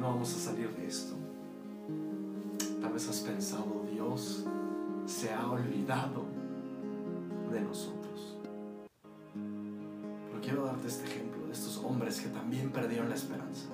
No 0.00 0.08
vamos 0.08 0.34
a 0.34 0.38
salir 0.40 0.68
de 0.74 0.88
esto. 0.88 1.14
Tal 2.82 2.92
vez 2.92 3.08
has 3.08 3.20
pensado, 3.20 3.86
Dios 3.92 4.44
se 5.06 5.32
ha 5.32 5.48
olvidado 5.48 6.24
de 7.52 7.60
nosotros. 7.60 8.38
Pero 9.32 10.40
quiero 10.42 10.64
darte 10.64 10.88
este 10.88 11.04
ejemplo 11.04 11.46
de 11.46 11.52
estos 11.52 11.76
hombres 11.76 12.20
que 12.20 12.28
también 12.28 12.72
perdieron 12.72 13.08
la 13.08 13.14
esperanza. 13.14 13.66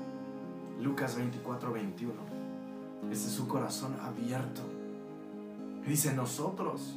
Lucas 0.79 1.16
24, 1.16 1.72
21. 1.72 2.12
Este 3.11 3.29
es 3.29 3.33
su 3.33 3.48
corazón 3.48 3.96
abierto. 3.98 4.61
Dice, 5.88 6.12
nosotros 6.12 6.96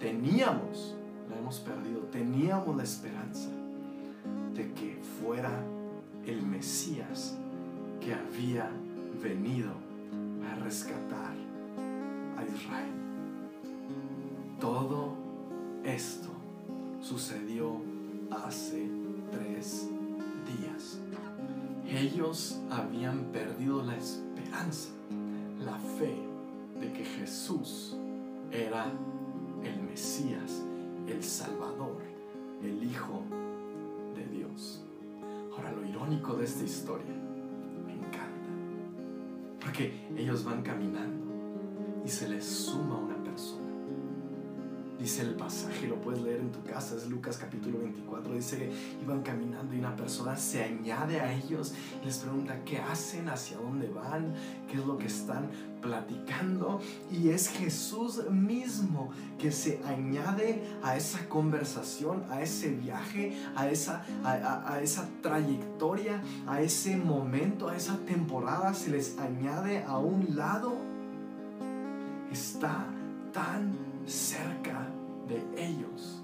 teníamos, 0.00 0.96
la 1.28 1.36
hemos 1.36 1.58
perdido, 1.58 2.00
teníamos 2.04 2.74
la 2.74 2.84
esperanza 2.84 3.50
de 4.54 4.72
que 4.72 4.98
fuera 5.20 5.62
el 6.26 6.42
Mesías 6.42 7.36
que 8.00 8.14
había 8.14 8.70
venido 9.22 9.70
a 10.50 10.54
rescatar 10.56 11.34
a 12.36 12.44
Israel. 12.44 12.92
Todo 14.60 15.14
esto 15.84 16.28
sucedió 17.00 17.80
hace 18.30 18.88
tres 19.30 19.88
días. 20.46 20.98
Ellos 21.86 22.60
habían 22.70 23.24
perdido 23.32 23.82
la 23.82 23.96
esperanza, 23.96 24.90
la 25.58 25.78
fe 25.98 26.14
de 26.80 26.92
que 26.92 27.04
Jesús 27.04 27.96
era 28.52 28.92
el 29.62 29.82
Mesías, 29.82 30.62
el 31.06 31.22
Salvador, 31.24 32.02
el 32.62 32.84
Hijo 32.84 33.22
Ahora 35.52 35.72
lo 35.72 35.86
irónico 35.86 36.34
de 36.34 36.44
esta 36.44 36.64
historia 36.64 37.14
me 37.86 37.92
encanta, 37.94 38.50
porque 39.60 40.08
ellos 40.16 40.44
van 40.44 40.62
caminando 40.62 41.26
y 42.04 42.08
se 42.08 42.28
les 42.28 42.44
suma 42.44 42.96
una 42.98 43.22
persona. 43.22 43.67
Dice 45.08 45.22
el 45.22 45.36
pasaje, 45.36 45.88
lo 45.88 45.98
puedes 46.02 46.20
leer 46.20 46.40
en 46.40 46.52
tu 46.52 46.62
casa, 46.64 46.94
es 46.94 47.06
Lucas 47.08 47.38
capítulo 47.38 47.78
24, 47.78 48.34
dice 48.34 48.70
iban 49.00 49.22
caminando 49.22 49.74
y 49.74 49.78
una 49.78 49.96
persona 49.96 50.36
se 50.36 50.62
añade 50.62 51.18
a 51.18 51.32
ellos 51.32 51.72
y 52.02 52.04
les 52.04 52.18
pregunta 52.18 52.62
qué 52.66 52.76
hacen, 52.76 53.26
hacia 53.30 53.56
dónde 53.56 53.88
van, 53.88 54.34
qué 54.70 54.76
es 54.76 54.84
lo 54.84 54.98
que 54.98 55.06
están 55.06 55.48
platicando. 55.80 56.82
Y 57.10 57.30
es 57.30 57.48
Jesús 57.48 58.28
mismo 58.28 59.08
que 59.38 59.50
se 59.50 59.80
añade 59.86 60.62
a 60.82 60.94
esa 60.94 61.26
conversación, 61.26 62.24
a 62.28 62.42
ese 62.42 62.68
viaje, 62.68 63.34
a 63.56 63.66
esa, 63.70 64.04
a, 64.22 64.74
a 64.74 64.82
esa 64.82 65.08
trayectoria, 65.22 66.22
a 66.46 66.60
ese 66.60 66.98
momento, 66.98 67.70
a 67.70 67.76
esa 67.78 67.96
temporada, 68.04 68.74
se 68.74 68.90
les 68.90 69.18
añade 69.18 69.84
a 69.84 69.96
un 69.96 70.36
lado. 70.36 70.76
Está 72.30 72.84
tan 73.32 73.88
cerca 74.08 74.87
de 75.28 75.42
ellos 75.56 76.22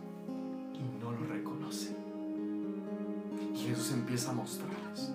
y 0.75 1.03
no 1.03 1.13
lo 1.13 1.27
reconocen. 1.27 1.97
Y 3.55 3.59
Jesús 3.59 3.93
empieza 3.93 4.31
a 4.31 4.35
mostrarles. 4.35 5.13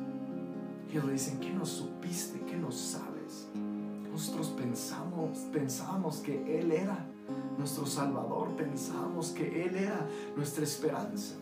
Y 0.88 0.98
ellos 0.98 1.12
dicen, 1.12 1.40
¿qué 1.40 1.52
nos 1.52 1.70
supiste? 1.70 2.40
¿Qué 2.46 2.56
nos 2.56 2.76
sabes? 2.76 3.48
Nosotros 4.12 4.48
pensamos, 4.50 5.38
pensábamos 5.52 6.18
que 6.18 6.60
Él 6.60 6.72
era 6.72 7.06
nuestro 7.58 7.86
Salvador, 7.86 8.56
pensábamos 8.56 9.30
que 9.30 9.66
Él 9.66 9.76
era 9.76 10.08
nuestra 10.36 10.64
esperanza 10.64 11.36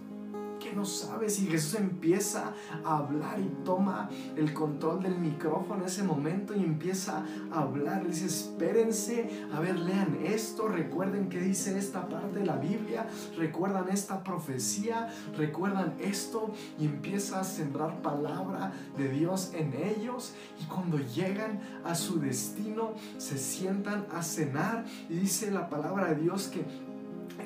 no 0.75 0.86
sabes. 0.86 1.39
Y 1.39 1.47
Jesús 1.47 1.75
empieza 1.75 2.53
a 2.84 2.97
hablar 2.97 3.39
y 3.39 3.63
toma 3.63 4.10
el 4.36 4.53
control 4.53 5.01
del 5.01 5.17
micrófono 5.17 5.82
en 5.82 5.88
ese 5.88 6.03
momento 6.03 6.56
y 6.56 6.63
empieza 6.63 7.25
a 7.51 7.62
hablar. 7.62 8.03
Le 8.03 8.10
dice, 8.10 8.25
espérense, 8.25 9.30
a 9.53 9.60
ver, 9.60 9.77
lean 9.80 10.19
esto, 10.23 10.67
recuerden 10.67 11.30
que 11.30 11.39
dice 11.39 11.77
esta 11.77 12.08
parte 12.08 12.39
de 12.39 12.45
la 12.45 12.58
Biblia, 12.58 13.08
recuerdan 13.38 13.89
esta 13.89 14.23
profecía, 14.23 15.10
recuerdan 15.38 15.95
esto 15.99 16.53
y 16.80 16.86
empieza 16.86 17.39
a 17.39 17.43
sembrar 17.43 18.01
palabra 18.01 18.73
de 18.97 19.10
Dios 19.10 19.51
en 19.53 19.73
ellos. 19.73 20.34
Y 20.62 20.65
cuando 20.65 20.97
llegan 20.97 21.60
a 21.84 21.95
su 21.95 22.19
destino, 22.19 22.93
se 23.17 23.38
sientan 23.38 24.06
a 24.13 24.21
cenar 24.23 24.86
y 25.10 25.15
dice 25.15 25.51
la 25.51 25.69
palabra 25.69 26.13
de 26.13 26.15
Dios 26.21 26.47
que 26.47 26.65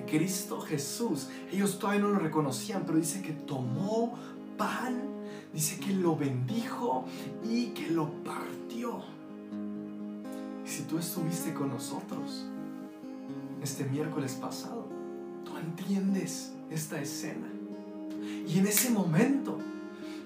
Cristo 0.06 0.62
Jesús. 0.62 1.30
Ellos 1.52 1.80
todavía 1.80 2.02
no 2.02 2.10
lo 2.10 2.20
reconocían, 2.20 2.84
pero 2.86 2.98
dice 2.98 3.22
que 3.22 3.34
tomó 3.34 4.18
pan, 4.58 5.02
dice 5.54 5.80
que 5.80 5.94
lo 5.94 6.16
bendijo 6.16 7.06
y 7.44 7.68
que 7.68 7.90
lo 7.90 8.10
partió. 8.24 9.02
Si 10.66 10.84
tú 10.84 10.98
estuviste 10.98 11.54
con 11.54 11.70
nosotros 11.70 12.46
este 13.62 13.86
miércoles 13.86 14.34
pasado, 14.34 14.88
tú 15.44 15.58
entiendes 15.58 16.54
esta 16.70 17.02
escena. 17.02 17.48
Y 18.48 18.60
en 18.60 18.68
ese 18.68 18.90
momento 18.90 19.58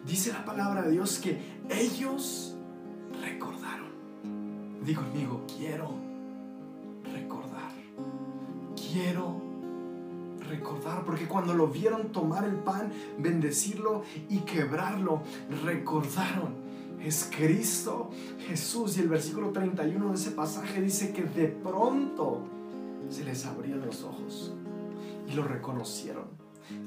dice 0.06 0.32
la 0.32 0.46
palabra 0.46 0.84
de 0.84 0.92
Dios 0.92 1.20
que 1.20 1.40
ellos 1.70 2.56
recordaron. 3.22 3.90
Digo 4.86 5.02
conmigo, 5.02 5.46
quiero 5.58 5.96
recordar. 7.12 7.72
Quiero 8.76 9.45
recordar, 10.50 11.04
porque 11.06 11.28
cuando 11.28 11.54
lo 11.54 11.68
vieron 11.68 12.12
tomar 12.12 12.46
el 12.46 12.56
pan, 12.56 12.92
bendecirlo 13.18 14.04
y 14.30 14.40
quebrarlo, 14.40 15.22
recordaron. 15.64 16.66
Es 17.04 17.30
Cristo 17.36 18.10
Jesús. 18.48 18.98
Y 18.98 19.02
el 19.02 19.10
versículo 19.10 19.52
31 19.52 20.10
de 20.10 20.16
ese 20.16 20.32
pasaje 20.32 20.82
dice 20.82 21.14
que 21.14 21.24
de 21.24 21.48
pronto 21.48 22.42
se 23.10 23.24
les 23.24 23.46
abrieron 23.46 23.86
los 23.86 24.04
ojos 24.04 24.54
y 25.28 25.34
lo 25.34 25.44
reconocieron. 25.44 26.26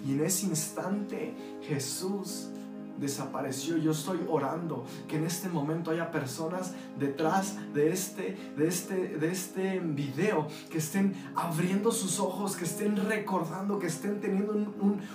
Y 0.04 0.12
en 0.12 0.24
ese 0.24 0.46
instante 0.46 1.34
Jesús 1.62 2.50
desapareció. 2.98 3.76
Yo 3.76 3.92
estoy 3.92 4.20
orando 4.28 4.84
que 5.06 5.16
en 5.16 5.26
este 5.26 5.48
momento 5.48 5.90
haya 5.90 6.10
personas 6.10 6.74
detrás 6.98 7.56
de 7.74 7.92
este, 7.92 8.36
de 8.56 8.68
este, 8.68 9.18
de 9.18 9.30
este 9.30 9.80
video 9.80 10.48
que 10.70 10.78
estén 10.78 11.14
abriendo 11.34 11.92
sus 11.92 12.20
ojos, 12.20 12.56
que 12.56 12.64
estén 12.64 12.96
recordando, 12.96 13.78
que 13.78 13.86
estén 13.86 14.20
teniendo 14.20 14.54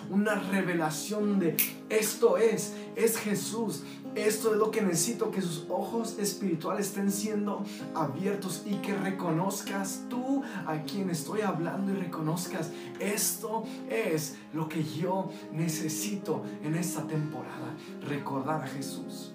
una 0.10 0.36
revelación 0.36 1.40
de 1.40 1.56
esto 1.90 2.38
es, 2.38 2.74
es 2.96 3.18
Jesús, 3.18 3.84
esto 4.16 4.54
es 4.54 4.60
lo 4.60 4.70
que 4.70 4.82
necesito, 4.82 5.32
que 5.32 5.42
sus 5.42 5.66
ojos 5.70 6.18
espirituales 6.20 6.88
estén 6.88 7.12
siendo 7.12 7.64
abiertos 7.96 8.64
y 8.66 8.76
que 8.76 8.96
reconozcas 8.96 10.02
tú 10.10 10.44
a 10.66 10.82
quien 10.84 11.10
estoy 11.10 11.42
hablando 11.42 11.92
y 11.92 11.96
reconozcas, 11.96 12.72
esto 13.00 13.64
es 13.90 14.38
lo 14.54 14.70
que 14.70 14.84
yo 14.84 15.32
necesito 15.52 16.44
en 16.64 16.76
esta 16.76 17.08
temporada, 17.08 17.76
recordar 18.08 18.64
a 18.64 18.68
Jesús. 18.68 19.32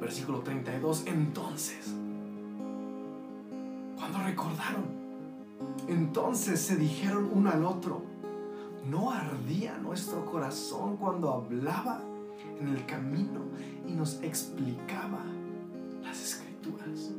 Versículo 0.00 0.40
32, 0.40 1.04
entonces, 1.06 1.86
cuando 3.96 4.18
recordaron, 4.18 4.84
entonces 5.88 6.60
se 6.60 6.76
dijeron 6.76 7.30
uno 7.32 7.50
al 7.50 7.64
otro, 7.64 8.02
¿no 8.90 9.10
ardía 9.12 9.78
nuestro 9.78 10.24
corazón 10.26 10.96
cuando 10.96 11.32
hablaba? 11.32 12.02
En 12.60 12.68
el 12.68 12.86
camino 12.86 13.40
y 13.86 13.92
nos 13.92 14.22
explicaba 14.22 15.24
las 16.02 16.22
escrituras. 16.22 17.10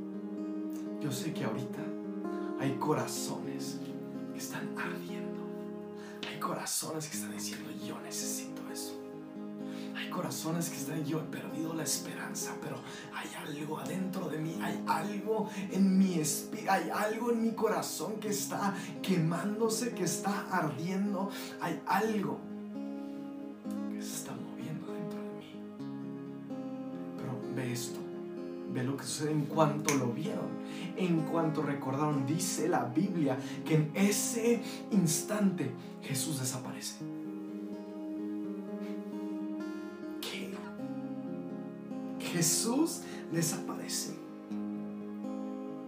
Yo 1.01 1.11
sé 1.11 1.33
que 1.33 1.43
ahorita 1.43 1.79
hay 2.59 2.75
corazones 2.77 3.79
que 4.33 4.39
están 4.39 4.75
ardiendo. 4.77 5.43
Hay 6.27 6.39
corazones 6.39 7.07
que 7.07 7.17
están 7.17 7.31
diciendo, 7.31 7.69
yo 7.85 7.99
necesito 8.01 8.61
eso. 8.71 8.99
Hay 9.95 10.09
corazones 10.09 10.69
que 10.69 10.77
están, 10.77 11.05
yo 11.05 11.19
he 11.19 11.23
perdido 11.23 11.73
la 11.73 11.83
esperanza, 11.83 12.55
pero 12.61 12.77
hay 13.13 13.29
algo 13.47 13.79
adentro 13.79 14.29
de 14.29 14.39
mí, 14.39 14.57
hay 14.61 14.83
algo 14.87 15.49
en 15.71 15.97
mi 15.97 16.19
espíritu, 16.19 16.71
hay 16.71 16.89
algo 16.89 17.31
en 17.31 17.43
mi 17.43 17.51
corazón 17.51 18.19
que 18.19 18.29
está 18.29 18.75
quemándose, 19.01 19.93
que 19.93 20.03
está 20.03 20.47
ardiendo, 20.49 21.29
hay 21.61 21.81
algo 21.85 22.39
En 29.21 29.45
cuanto 29.45 29.93
lo 29.95 30.07
vieron, 30.07 30.49
en 30.97 31.21
cuanto 31.21 31.61
recordaron. 31.61 32.25
Dice 32.25 32.67
la 32.67 32.85
Biblia 32.85 33.37
que 33.63 33.75
en 33.75 33.91
ese 33.93 34.61
instante 34.91 35.69
Jesús 36.01 36.39
desaparece. 36.39 36.95
¿Qué? 40.21 40.49
Jesús 42.19 43.01
desaparece. 43.31 44.15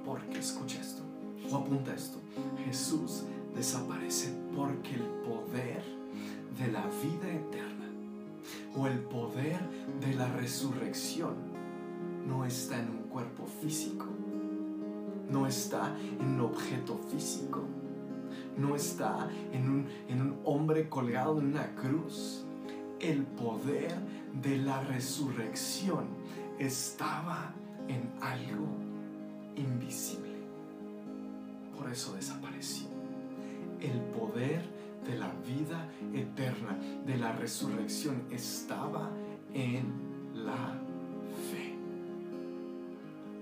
Porque 0.06 0.40
escucha 0.40 0.80
esto, 0.80 1.02
o 1.50 1.56
apunta 1.58 1.94
esto. 1.94 2.20
Jesús 2.66 3.24
desaparece 3.56 4.32
porque 4.56 4.94
el 4.94 5.02
poder 5.02 5.84
de 6.60 6.72
la 6.72 6.86
vida 6.86 7.30
eterna 7.34 7.88
o 8.76 8.88
el 8.88 9.00
poder 9.00 9.60
de 10.00 10.14
la 10.14 10.28
resurrección 10.34 11.36
no 12.28 12.46
está 12.46 12.80
en 12.80 12.90
un 12.90 13.04
cuerpo 13.04 13.46
físico, 13.46 14.06
no 15.30 15.48
está 15.48 15.96
en 16.20 16.28
un 16.28 16.42
objeto 16.42 17.00
físico, 17.10 17.64
no 18.58 18.76
está 18.76 19.30
en 19.54 19.70
un, 19.70 19.88
en 20.10 20.22
un 20.22 20.40
hombre 20.44 20.90
colgado 20.90 21.40
en 21.40 21.48
una 21.48 21.76
cruz. 21.76 22.44
El 23.00 23.24
poder 23.24 23.96
de 24.42 24.58
la 24.58 24.82
resurrección 24.82 26.06
estaba 26.60 27.54
en 27.88 28.10
algo 28.22 28.68
invisible. 29.56 30.36
Por 31.78 31.92
eso 31.92 32.14
desapareció. 32.14 32.88
El 33.80 34.00
poder 34.20 34.64
de 35.06 35.18
la 35.18 35.32
vida 35.46 35.88
eterna, 36.14 36.78
de 37.06 37.18
la 37.18 37.32
resurrección, 37.34 38.24
estaba 38.32 39.10
en 39.54 39.86
la 40.34 40.87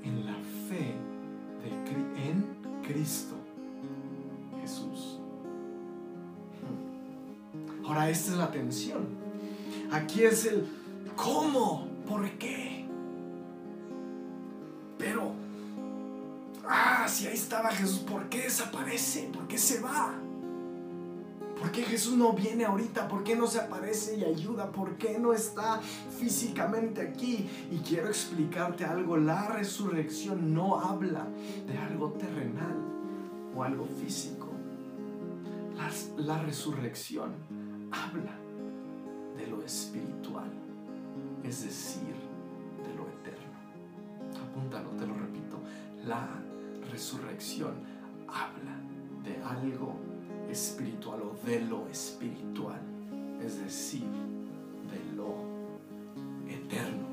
en 0.06 0.26
la 0.26 0.36
fe 0.70 0.94
de, 1.64 2.30
en 2.30 2.46
Cristo 2.84 3.36
Jesús. 4.62 5.20
Ahora, 7.86 8.10
esta 8.10 8.32
es 8.32 8.38
la 8.38 8.52
tensión. 8.52 9.06
Aquí 9.92 10.24
es 10.24 10.46
el 10.46 10.68
cómo, 11.16 11.88
por 12.08 12.30
qué. 12.32 12.86
Pero, 14.98 15.34
ah, 16.68 17.06
si 17.08 17.28
ahí 17.28 17.36
estaba 17.36 17.70
Jesús, 17.72 18.00
¿por 18.00 18.28
qué 18.30 18.44
desaparece? 18.44 19.30
¿Por 19.34 19.48
qué 19.48 19.58
se 19.58 19.82
va? 19.82 20.14
¿Por 21.66 21.72
qué 21.72 21.82
Jesús 21.82 22.16
no 22.16 22.32
viene 22.32 22.64
ahorita? 22.64 23.08
¿Por 23.08 23.24
qué 23.24 23.36
no 23.36 23.48
se 23.48 23.60
aparece 23.60 24.18
y 24.18 24.24
ayuda? 24.24 24.72
¿Por 24.72 24.98
qué 24.98 25.18
no 25.18 25.34
está 25.34 25.82
físicamente 25.82 27.02
aquí? 27.02 27.50
Y 27.72 27.80
quiero 27.80 28.08
explicarte 28.08 28.86
algo. 28.86 29.18
La 29.18 29.48
resurrección 29.48 30.54
no 30.54 30.80
habla 30.80 31.26
de 31.66 31.76
algo 31.80 32.12
terrenal 32.12 32.76
o 33.56 33.64
algo 33.64 33.88
físico. 34.00 34.48
La, 36.18 36.38
resurrección 36.44 37.34
habla 37.92 38.38
de 39.36 39.48
lo 39.48 39.64
espiritual, 39.64 40.52
es 41.44 41.64
decir, 41.64 42.14
de 42.88 42.94
lo 42.94 43.08
eterno. 43.10 43.58
Apúntalo, 44.52 44.90
te 44.92 45.08
lo 45.08 45.16
repito. 45.16 45.58
La 46.06 46.30
resurrección 46.92 47.74
habla 48.28 48.78
de 49.24 49.42
algo 49.44 50.15
espiritual 50.50 51.22
o 51.22 51.46
de 51.46 51.62
lo 51.62 51.88
espiritual, 51.88 52.82
es 53.44 53.60
decir, 53.60 54.04
de 54.04 55.16
lo 55.16 55.36
eterno. 56.48 57.08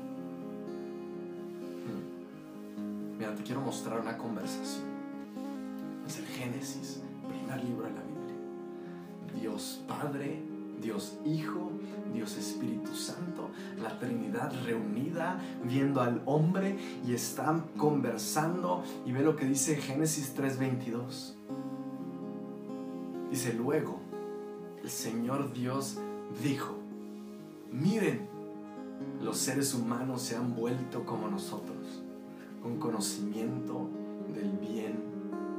Hmm. 1.85 3.17
Mira, 3.17 3.35
te 3.35 3.43
quiero 3.43 3.61
mostrar 3.61 3.99
una 3.99 4.17
conversación. 4.17 4.93
Es 6.07 6.19
el 6.19 6.25
Génesis, 6.25 7.01
primer 7.27 7.63
libro 7.63 7.87
de 7.87 7.93
la 7.93 8.01
Biblia. 8.01 9.41
Dios 9.41 9.81
Padre, 9.87 10.43
Dios 10.81 11.17
Hijo, 11.25 11.71
Dios 12.13 12.37
Espíritu 12.37 12.93
Santo, 12.93 13.49
la 13.81 13.97
Trinidad 13.99 14.51
reunida, 14.65 15.39
viendo 15.63 16.01
al 16.01 16.21
hombre 16.25 16.77
y 17.07 17.13
están 17.13 17.61
conversando. 17.77 18.83
Y 19.05 19.11
ve 19.11 19.23
lo 19.23 19.35
que 19.35 19.45
dice 19.45 19.75
Génesis 19.77 20.33
3:22. 20.35 21.35
Dice, 23.33 23.51
luego, 23.51 23.99
el 24.83 24.91
Señor 24.91 25.53
Dios 25.53 25.97
dijo, 26.43 26.75
miren, 27.71 28.27
los 29.23 29.39
seres 29.39 29.73
humanos 29.73 30.21
se 30.21 30.35
han 30.35 30.55
vuelto 30.55 31.03
como 31.03 31.27
nosotros, 31.27 32.03
con 32.61 32.77
conocimiento 32.77 33.89
del 34.35 34.51
bien 34.59 34.99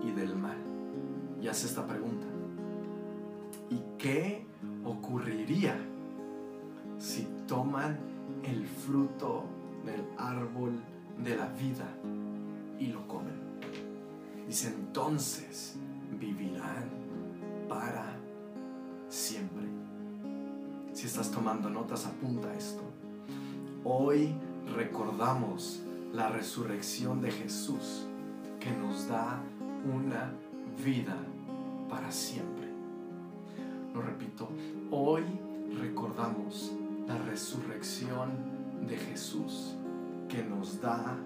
y 0.05 0.12
del 0.12 0.37
mal. 0.37 0.57
Y 1.43 1.49
hace 1.49 1.66
esta 1.66 1.85
pregunta, 1.85 2.29
¿y 3.70 3.81
qué 3.99 4.47
ocurriría 4.85 5.77
si 7.01 7.27
toman 7.49 7.99
el 8.45 8.68
fruto 8.68 9.47
del 9.85 10.05
árbol 10.16 10.75
de 11.25 11.37
la 11.37 11.49
vida 11.49 11.93
y 12.79 12.87
lo 12.87 13.05
comen? 13.09 13.35
Dice, 14.47 14.68
entonces 14.68 15.75
vivirán 16.20 17.03
para 17.75 18.07
siempre. 19.09 19.64
Si 20.93 21.07
estás 21.07 21.31
tomando 21.33 21.68
notas, 21.68 22.07
apunta 22.07 22.55
esto. 22.55 22.83
Hoy 23.83 24.33
recordamos 24.77 25.83
la 26.12 26.29
resurrección 26.29 27.20
de 27.20 27.33
Jesús 27.33 28.07
que 28.61 28.70
nos 28.70 29.09
da 29.09 29.41
una 29.93 30.31
vida 30.85 31.16
para 31.91 32.12
siempre. 32.12 32.68
Lo 33.93 34.03
repito, 34.03 34.49
hoy 34.93 35.25
recordamos 35.81 36.72
la 37.09 37.18
resurrección 37.18 38.31
de 38.87 38.97
Jesús 38.97 39.75
que 40.29 40.45
nos 40.45 40.81
da 40.81 41.16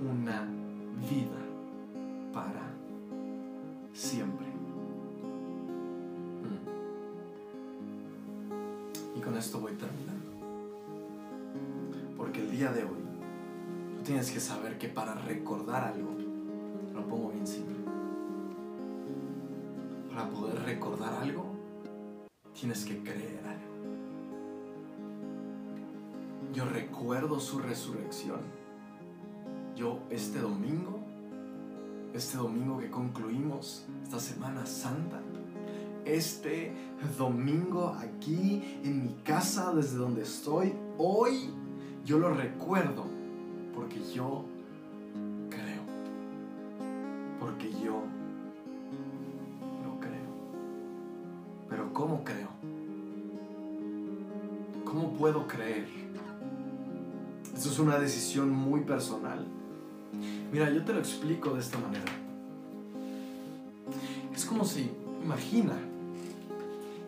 una 0.00 0.46
vida 1.08 1.40
para 2.34 2.62
siempre. 3.94 4.53
Con 9.24 9.36
esto 9.36 9.60
voy 9.60 9.72
terminando. 9.72 10.30
Porque 12.16 12.40
el 12.40 12.50
día 12.50 12.70
de 12.72 12.84
hoy, 12.84 13.02
tú 13.96 14.02
tienes 14.04 14.30
que 14.30 14.38
saber 14.38 14.78
que 14.78 14.88
para 14.88 15.14
recordar 15.14 15.84
algo, 15.84 16.10
lo 16.92 17.06
pongo 17.08 17.30
bien 17.30 17.46
simple. 17.46 17.74
Para 20.10 20.28
poder 20.28 20.62
recordar 20.62 21.14
algo, 21.14 21.46
tienes 22.58 22.84
que 22.84 23.02
creer 23.02 23.40
algo. 23.46 23.74
Yo 26.52 26.66
recuerdo 26.66 27.40
su 27.40 27.58
resurrección. 27.58 28.40
Yo 29.74 30.00
este 30.10 30.38
domingo, 30.38 31.00
este 32.12 32.36
domingo 32.36 32.78
que 32.78 32.90
concluimos 32.90 33.86
esta 34.04 34.20
Semana 34.20 34.66
Santa, 34.66 35.20
este 36.04 36.72
domingo 37.18 37.96
aquí 37.98 38.80
en 38.84 39.02
mi 39.02 39.14
casa 39.24 39.72
desde 39.72 39.96
donde 39.96 40.22
estoy, 40.22 40.72
hoy 40.98 41.50
yo 42.04 42.18
lo 42.18 42.32
recuerdo 42.34 43.04
porque 43.74 44.00
yo 44.12 44.44
creo. 45.50 45.82
Porque 47.40 47.70
yo 47.72 48.02
lo 49.84 50.00
creo. 50.00 50.30
Pero 51.68 51.92
¿cómo 51.92 52.24
creo? 52.24 52.48
¿Cómo 54.84 55.12
puedo 55.14 55.46
creer? 55.46 55.88
Esto 57.54 57.68
es 57.68 57.78
una 57.78 57.98
decisión 57.98 58.50
muy 58.50 58.80
personal. 58.80 59.46
Mira, 60.52 60.70
yo 60.70 60.84
te 60.84 60.92
lo 60.92 60.98
explico 60.98 61.54
de 61.54 61.60
esta 61.60 61.78
manera. 61.78 62.04
Es 64.34 64.44
como 64.44 64.64
si, 64.64 64.90
imagina, 65.22 65.74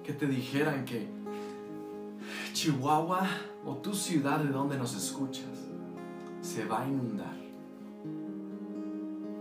que 0.07 0.13
te 0.13 0.27
dijeran 0.29 0.85
que 0.85 1.09
Chihuahua 2.53 3.27
o 3.65 3.75
tu 3.79 3.93
ciudad 3.93 4.39
de 4.39 4.51
donde 4.51 4.79
nos 4.79 4.95
escuchas 4.95 5.67
se 6.41 6.65
va 6.65 6.83
a 6.83 6.87
inundar. 6.87 7.35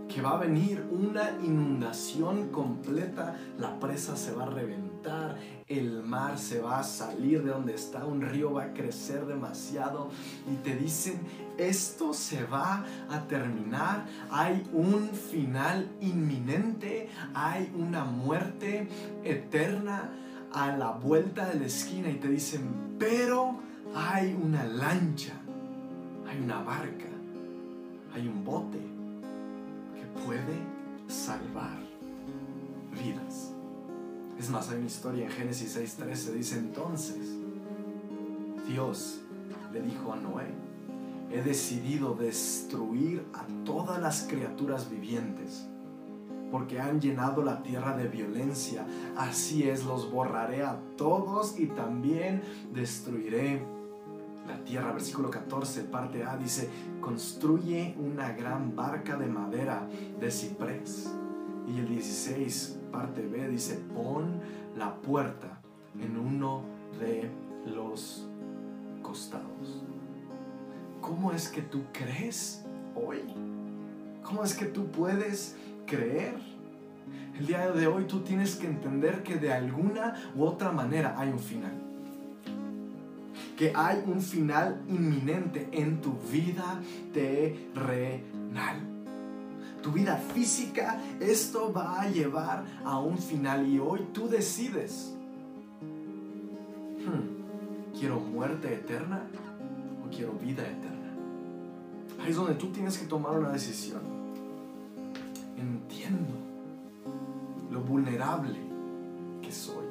Que 0.08 0.20
va 0.20 0.32
a 0.32 0.38
venir 0.38 0.84
una 0.90 1.30
inundación 1.44 2.48
completa, 2.48 3.36
la 3.60 3.78
presa 3.78 4.16
se 4.16 4.32
va 4.32 4.44
a 4.44 4.50
reventar, 4.50 5.38
el 5.68 6.02
mar 6.02 6.36
se 6.36 6.60
va 6.60 6.80
a 6.80 6.82
salir 6.82 7.44
de 7.44 7.50
donde 7.50 7.74
está, 7.74 8.04
un 8.04 8.22
río 8.22 8.54
va 8.54 8.64
a 8.64 8.72
crecer 8.72 9.24
demasiado 9.26 10.08
y 10.50 10.56
te 10.64 10.74
dicen, 10.74 11.20
esto 11.58 12.12
se 12.12 12.44
va 12.44 12.84
a 13.08 13.20
terminar, 13.28 14.06
hay 14.30 14.66
un 14.72 15.10
final 15.10 15.86
inminente, 16.00 17.08
hay 17.34 17.72
una 17.76 18.04
muerte 18.04 18.88
eterna 19.22 20.10
a 20.56 20.74
la 20.74 20.90
vuelta 20.92 21.46
de 21.50 21.60
la 21.60 21.66
esquina 21.66 22.08
y 22.08 22.14
te 22.14 22.28
dicen, 22.28 22.96
pero 22.98 23.58
hay 23.94 24.32
una 24.32 24.64
lancha, 24.64 25.34
hay 26.26 26.40
una 26.40 26.62
barca, 26.62 27.10
hay 28.14 28.26
un 28.26 28.42
bote 28.42 28.80
que 29.94 30.22
puede 30.24 30.56
salvar 31.08 31.78
vidas. 32.90 33.52
Es 34.38 34.48
más, 34.48 34.70
hay 34.70 34.78
una 34.78 34.86
historia 34.86 35.26
en 35.26 35.30
Génesis 35.30 35.76
6:13, 35.76 36.32
dice 36.32 36.58
entonces, 36.58 37.36
Dios 38.66 39.20
le 39.74 39.82
dijo 39.82 40.14
a 40.14 40.16
Noé, 40.16 40.46
he 41.30 41.42
decidido 41.42 42.14
destruir 42.14 43.26
a 43.34 43.44
todas 43.66 44.00
las 44.00 44.22
criaturas 44.22 44.88
vivientes 44.88 45.66
porque 46.56 46.80
han 46.80 47.02
llenado 47.02 47.42
la 47.42 47.62
tierra 47.62 47.94
de 47.94 48.08
violencia. 48.08 48.86
Así 49.14 49.68
es, 49.68 49.84
los 49.84 50.10
borraré 50.10 50.62
a 50.62 50.80
todos 50.96 51.60
y 51.60 51.66
también 51.66 52.40
destruiré 52.72 53.62
la 54.48 54.56
tierra. 54.64 54.90
Versículo 54.92 55.28
14, 55.28 55.82
parte 55.82 56.24
A 56.24 56.38
dice, 56.38 56.70
construye 57.02 57.94
una 57.98 58.32
gran 58.32 58.74
barca 58.74 59.18
de 59.18 59.26
madera 59.26 59.86
de 60.18 60.30
ciprés. 60.30 61.12
Y 61.68 61.78
el 61.78 61.88
16, 61.90 62.78
parte 62.90 63.20
B, 63.26 63.50
dice, 63.50 63.78
pon 63.94 64.40
la 64.78 64.94
puerta 64.94 65.60
en 66.00 66.16
uno 66.16 66.62
de 66.98 67.30
los 67.66 68.26
costados. 69.02 69.84
¿Cómo 71.02 71.32
es 71.32 71.50
que 71.50 71.60
tú 71.60 71.82
crees 71.92 72.64
hoy? 72.94 73.20
¿Cómo 74.22 74.42
es 74.42 74.54
que 74.54 74.64
tú 74.64 74.86
puedes 74.86 75.54
creer. 75.86 76.34
El 77.38 77.46
día 77.46 77.70
de 77.70 77.86
hoy 77.86 78.04
tú 78.04 78.20
tienes 78.20 78.56
que 78.56 78.66
entender 78.66 79.22
que 79.22 79.36
de 79.36 79.52
alguna 79.52 80.14
u 80.34 80.44
otra 80.44 80.72
manera 80.72 81.14
hay 81.18 81.30
un 81.30 81.38
final. 81.38 81.72
Que 83.56 83.72
hay 83.74 84.02
un 84.06 84.20
final 84.20 84.82
inminente 84.88 85.68
en 85.72 86.00
tu 86.00 86.14
vida 86.30 86.80
terrenal. 87.12 88.76
Tu 89.82 89.92
vida 89.92 90.16
física, 90.16 91.00
esto 91.20 91.72
va 91.72 92.00
a 92.00 92.08
llevar 92.08 92.64
a 92.84 92.98
un 92.98 93.18
final 93.18 93.66
y 93.68 93.78
hoy 93.78 94.00
tú 94.12 94.28
decides. 94.28 95.14
Hmm, 97.04 97.98
¿Quiero 97.98 98.18
muerte 98.18 98.74
eterna 98.74 99.22
o 100.04 100.10
quiero 100.10 100.32
vida 100.32 100.62
eterna? 100.62 101.12
Ahí 102.22 102.30
es 102.30 102.36
donde 102.36 102.54
tú 102.54 102.72
tienes 102.72 102.98
que 102.98 103.06
tomar 103.06 103.38
una 103.38 103.50
decisión 103.50 104.15
entiendo 105.56 106.34
lo 107.70 107.80
vulnerable 107.80 108.58
que 109.42 109.52
soy. 109.52 109.86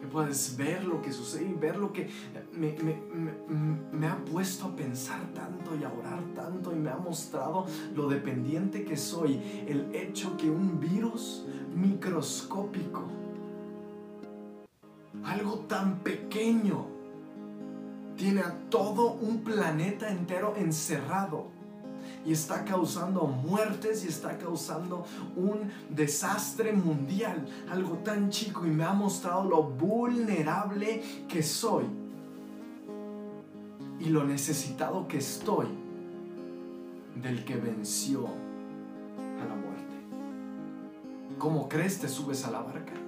Que 0.00 0.06
puedes 0.08 0.56
ver 0.56 0.84
lo 0.84 1.00
que 1.00 1.12
sucede 1.12 1.44
y 1.44 1.54
ver 1.54 1.76
lo 1.76 1.92
que 1.92 2.10
me, 2.52 2.76
me, 3.92 4.06
ha 4.08 4.16
puesto 4.16 4.66
a 4.66 4.74
pensar 4.74 5.20
tanto 5.32 5.76
y 5.76 5.84
a 5.84 5.92
orar 5.92 6.20
tanto 6.34 6.72
y 6.72 6.74
me 6.74 6.90
ha 6.90 6.96
mostrado 6.96 7.66
lo 7.94 8.08
dependiente 8.08 8.84
que 8.84 8.96
soy. 8.96 9.64
El 9.68 9.94
hecho 9.94 10.36
que 10.36 10.50
un 10.50 10.80
virus 10.80 11.46
microscópico, 11.76 13.04
algo 15.24 15.60
tan 15.68 16.00
pequeño, 16.00 16.86
tiene 18.16 18.40
a 18.40 18.54
todo 18.70 19.12
un 19.12 19.42
planeta 19.42 20.10
entero 20.10 20.54
encerrado 20.56 21.61
y 22.24 22.32
está 22.32 22.64
causando 22.64 23.26
muertes 23.26 24.04
y 24.04 24.08
está 24.08 24.38
causando 24.38 25.04
un 25.36 25.70
desastre 25.90 26.72
mundial, 26.72 27.46
algo 27.70 27.96
tan 27.98 28.30
chico 28.30 28.66
y 28.66 28.70
me 28.70 28.84
ha 28.84 28.92
mostrado 28.92 29.44
lo 29.44 29.62
vulnerable 29.62 31.02
que 31.28 31.42
soy 31.42 31.84
y 33.98 34.06
lo 34.06 34.24
necesitado 34.24 35.06
que 35.06 35.18
estoy 35.18 35.66
del 37.20 37.44
que 37.44 37.56
venció 37.56 38.26
a 38.26 39.44
la 39.44 39.54
muerte. 39.54 39.94
¿Cómo 41.38 41.68
crees 41.68 42.00
te 42.00 42.08
subes 42.08 42.44
a 42.44 42.50
la 42.50 42.60
barca? 42.60 43.01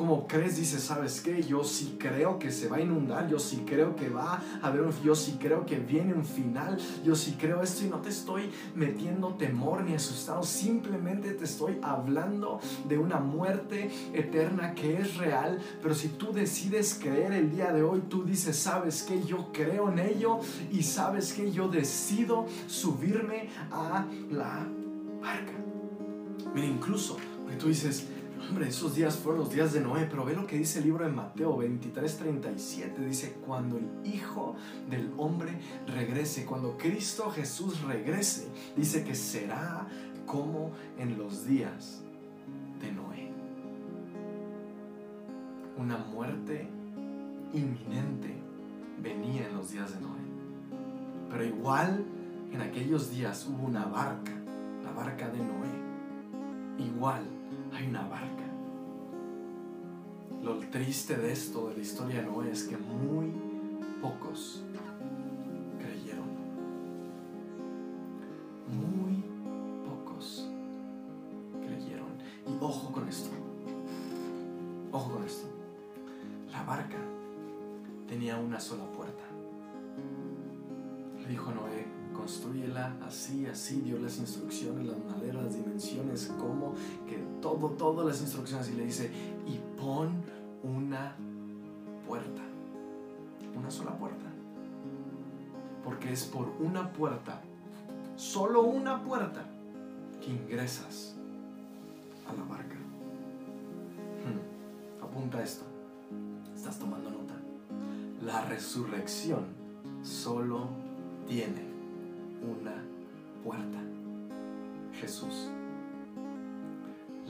Como 0.00 0.26
crees, 0.26 0.56
dices, 0.56 0.82
¿sabes 0.82 1.20
qué? 1.20 1.42
Yo 1.42 1.62
sí 1.62 1.96
creo 1.98 2.38
que 2.38 2.50
se 2.50 2.68
va 2.68 2.78
a 2.78 2.80
inundar, 2.80 3.28
yo 3.28 3.38
sí 3.38 3.64
creo 3.66 3.94
que 3.96 4.08
va 4.08 4.42
a 4.62 4.66
haber 4.66 4.80
un, 4.80 4.94
yo 5.02 5.14
sí 5.14 5.36
creo 5.38 5.66
que 5.66 5.76
viene 5.76 6.14
un 6.14 6.24
final, 6.24 6.78
yo 7.04 7.14
sí 7.14 7.36
creo 7.38 7.60
esto 7.60 7.84
y 7.84 7.90
no 7.90 7.98
te 7.98 8.08
estoy 8.08 8.50
metiendo 8.74 9.34
temor 9.34 9.84
ni 9.84 9.92
asustado, 9.92 10.42
simplemente 10.42 11.34
te 11.34 11.44
estoy 11.44 11.76
hablando 11.82 12.60
de 12.88 12.96
una 12.96 13.20
muerte 13.20 13.90
eterna 14.14 14.74
que 14.74 14.96
es 14.96 15.18
real, 15.18 15.60
pero 15.82 15.94
si 15.94 16.08
tú 16.08 16.32
decides 16.32 16.98
creer 16.98 17.34
el 17.34 17.50
día 17.50 17.70
de 17.70 17.82
hoy, 17.82 18.00
tú 18.08 18.24
dices, 18.24 18.56
¿sabes 18.56 19.02
qué? 19.02 19.22
Yo 19.24 19.52
creo 19.52 19.92
en 19.92 19.98
ello 19.98 20.40
y 20.72 20.82
sabes 20.82 21.34
que 21.34 21.52
yo 21.52 21.68
decido 21.68 22.46
subirme 22.68 23.50
a 23.70 24.06
la 24.30 24.66
barca. 25.20 25.52
Mira, 26.54 26.68
incluso, 26.68 27.18
porque 27.42 27.56
tú 27.58 27.68
dices, 27.68 28.06
Hombre, 28.48 28.68
esos 28.68 28.94
días 28.94 29.16
fueron 29.16 29.42
los 29.42 29.52
días 29.52 29.72
de 29.72 29.80
Noé, 29.80 30.06
pero 30.10 30.24
ve 30.24 30.34
lo 30.34 30.46
que 30.46 30.56
dice 30.56 30.78
el 30.78 30.86
libro 30.86 31.04
de 31.04 31.12
Mateo 31.12 31.56
23, 31.58 32.16
37. 32.16 33.04
Dice, 33.04 33.36
cuando 33.46 33.76
el 33.76 33.88
Hijo 34.04 34.56
del 34.88 35.12
Hombre 35.18 35.58
regrese, 35.86 36.46
cuando 36.46 36.76
Cristo 36.76 37.30
Jesús 37.30 37.82
regrese, 37.82 38.48
dice 38.76 39.04
que 39.04 39.14
será 39.14 39.86
como 40.26 40.72
en 40.98 41.18
los 41.18 41.46
días 41.46 42.02
de 42.80 42.92
Noé. 42.92 43.30
Una 45.76 45.98
muerte 45.98 46.68
inminente 47.52 48.34
venía 49.02 49.46
en 49.48 49.54
los 49.54 49.70
días 49.70 49.94
de 49.94 50.00
Noé. 50.00 50.20
Pero 51.30 51.44
igual 51.44 52.04
en 52.52 52.60
aquellos 52.62 53.10
días 53.10 53.46
hubo 53.46 53.66
una 53.66 53.84
barca, 53.84 54.32
la 54.82 54.92
barca 54.92 55.28
de 55.28 55.38
Noé. 55.38 55.90
Igual 56.78 57.39
hay 57.72 57.86
una 57.86 58.06
barca. 58.08 58.44
Lo 60.42 60.58
triste 60.70 61.16
de 61.16 61.32
esto, 61.32 61.68
de 61.68 61.76
la 61.76 61.82
historia 61.82 62.22
de 62.22 62.50
es 62.50 62.64
que 62.64 62.76
muy 62.76 63.32
pocos 64.00 64.62
instrucciones 88.40 88.70
y 88.70 88.74
le 88.74 88.84
dice, 88.86 89.10
y 89.46 89.60
pon 89.78 90.22
una 90.62 91.14
puerta, 92.06 92.42
una 93.56 93.70
sola 93.70 93.92
puerta, 93.98 94.26
porque 95.84 96.12
es 96.12 96.24
por 96.24 96.48
una 96.60 96.92
puerta, 96.92 97.40
solo 98.16 98.62
una 98.62 99.02
puerta, 99.02 99.44
que 100.20 100.30
ingresas 100.30 101.14
a 102.28 102.34
la 102.34 102.44
barca. 102.44 102.76
Hmm, 104.24 105.02
apunta 105.04 105.42
esto, 105.42 105.64
estás 106.54 106.78
tomando 106.78 107.10
nota. 107.10 107.34
La 108.24 108.44
resurrección 108.44 109.46
solo 110.02 110.68
tiene 111.26 111.64
una 112.42 112.82
puerta. 113.42 113.78
Jesús. 114.92 115.48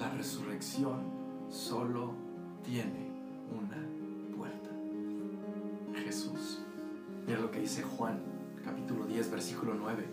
La 0.00 0.08
resurrección 0.08 1.02
solo 1.50 2.14
tiene 2.64 3.10
una 3.50 3.76
puerta. 4.34 4.70
Jesús. 6.02 6.62
Mira 7.26 7.38
lo 7.38 7.50
que 7.50 7.60
dice 7.60 7.82
Juan, 7.82 8.18
capítulo 8.64 9.04
10, 9.04 9.30
versículo 9.30 9.74
9. 9.74 10.06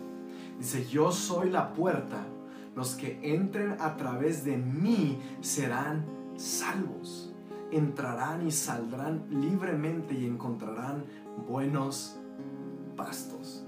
Dice, 0.58 0.86
yo 0.86 1.10
soy 1.10 1.48
la 1.48 1.72
puerta. 1.72 2.26
Los 2.76 2.96
que 2.96 3.18
entren 3.22 3.76
a 3.80 3.96
través 3.96 4.44
de 4.44 4.58
mí 4.58 5.18
serán 5.40 6.04
salvos. 6.36 7.32
Entrarán 7.72 8.46
y 8.46 8.50
saldrán 8.50 9.24
libremente 9.30 10.12
y 10.12 10.26
encontrarán 10.26 11.06
buenos 11.48 12.18
pastos. 12.94 13.64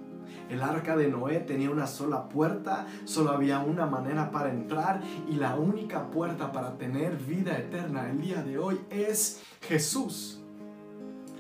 El 0.51 0.63
arca 0.63 0.97
de 0.97 1.09
Noé 1.09 1.39
tenía 1.39 1.71
una 1.71 1.87
sola 1.87 2.29
puerta, 2.29 2.87
solo 3.05 3.31
había 3.31 3.61
una 3.61 3.87
manera 3.87 4.33
para 4.33 4.51
entrar 4.51 5.01
y 5.29 5.37
la 5.37 5.55
única 5.55 6.11
puerta 6.11 6.51
para 6.51 6.77
tener 6.77 7.17
vida 7.17 7.57
eterna 7.57 8.11
el 8.11 8.21
día 8.21 8.43
de 8.43 8.59
hoy 8.59 8.81
es 8.91 9.43
Jesús. 9.61 10.41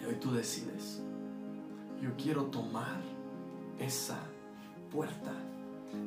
Y 0.00 0.06
hoy 0.06 0.14
tú 0.14 0.30
decides, 0.30 1.02
yo 2.00 2.10
quiero 2.16 2.44
tomar 2.44 3.00
esa 3.80 4.18
puerta. 4.92 5.32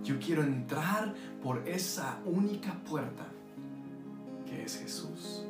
Yo 0.05 0.17
quiero 0.17 0.41
entrar 0.41 1.13
por 1.43 1.67
esa 1.67 2.19
única 2.25 2.73
puerta 2.89 3.25
que 4.45 4.63
es 4.63 4.77
Jesús. 4.77 5.45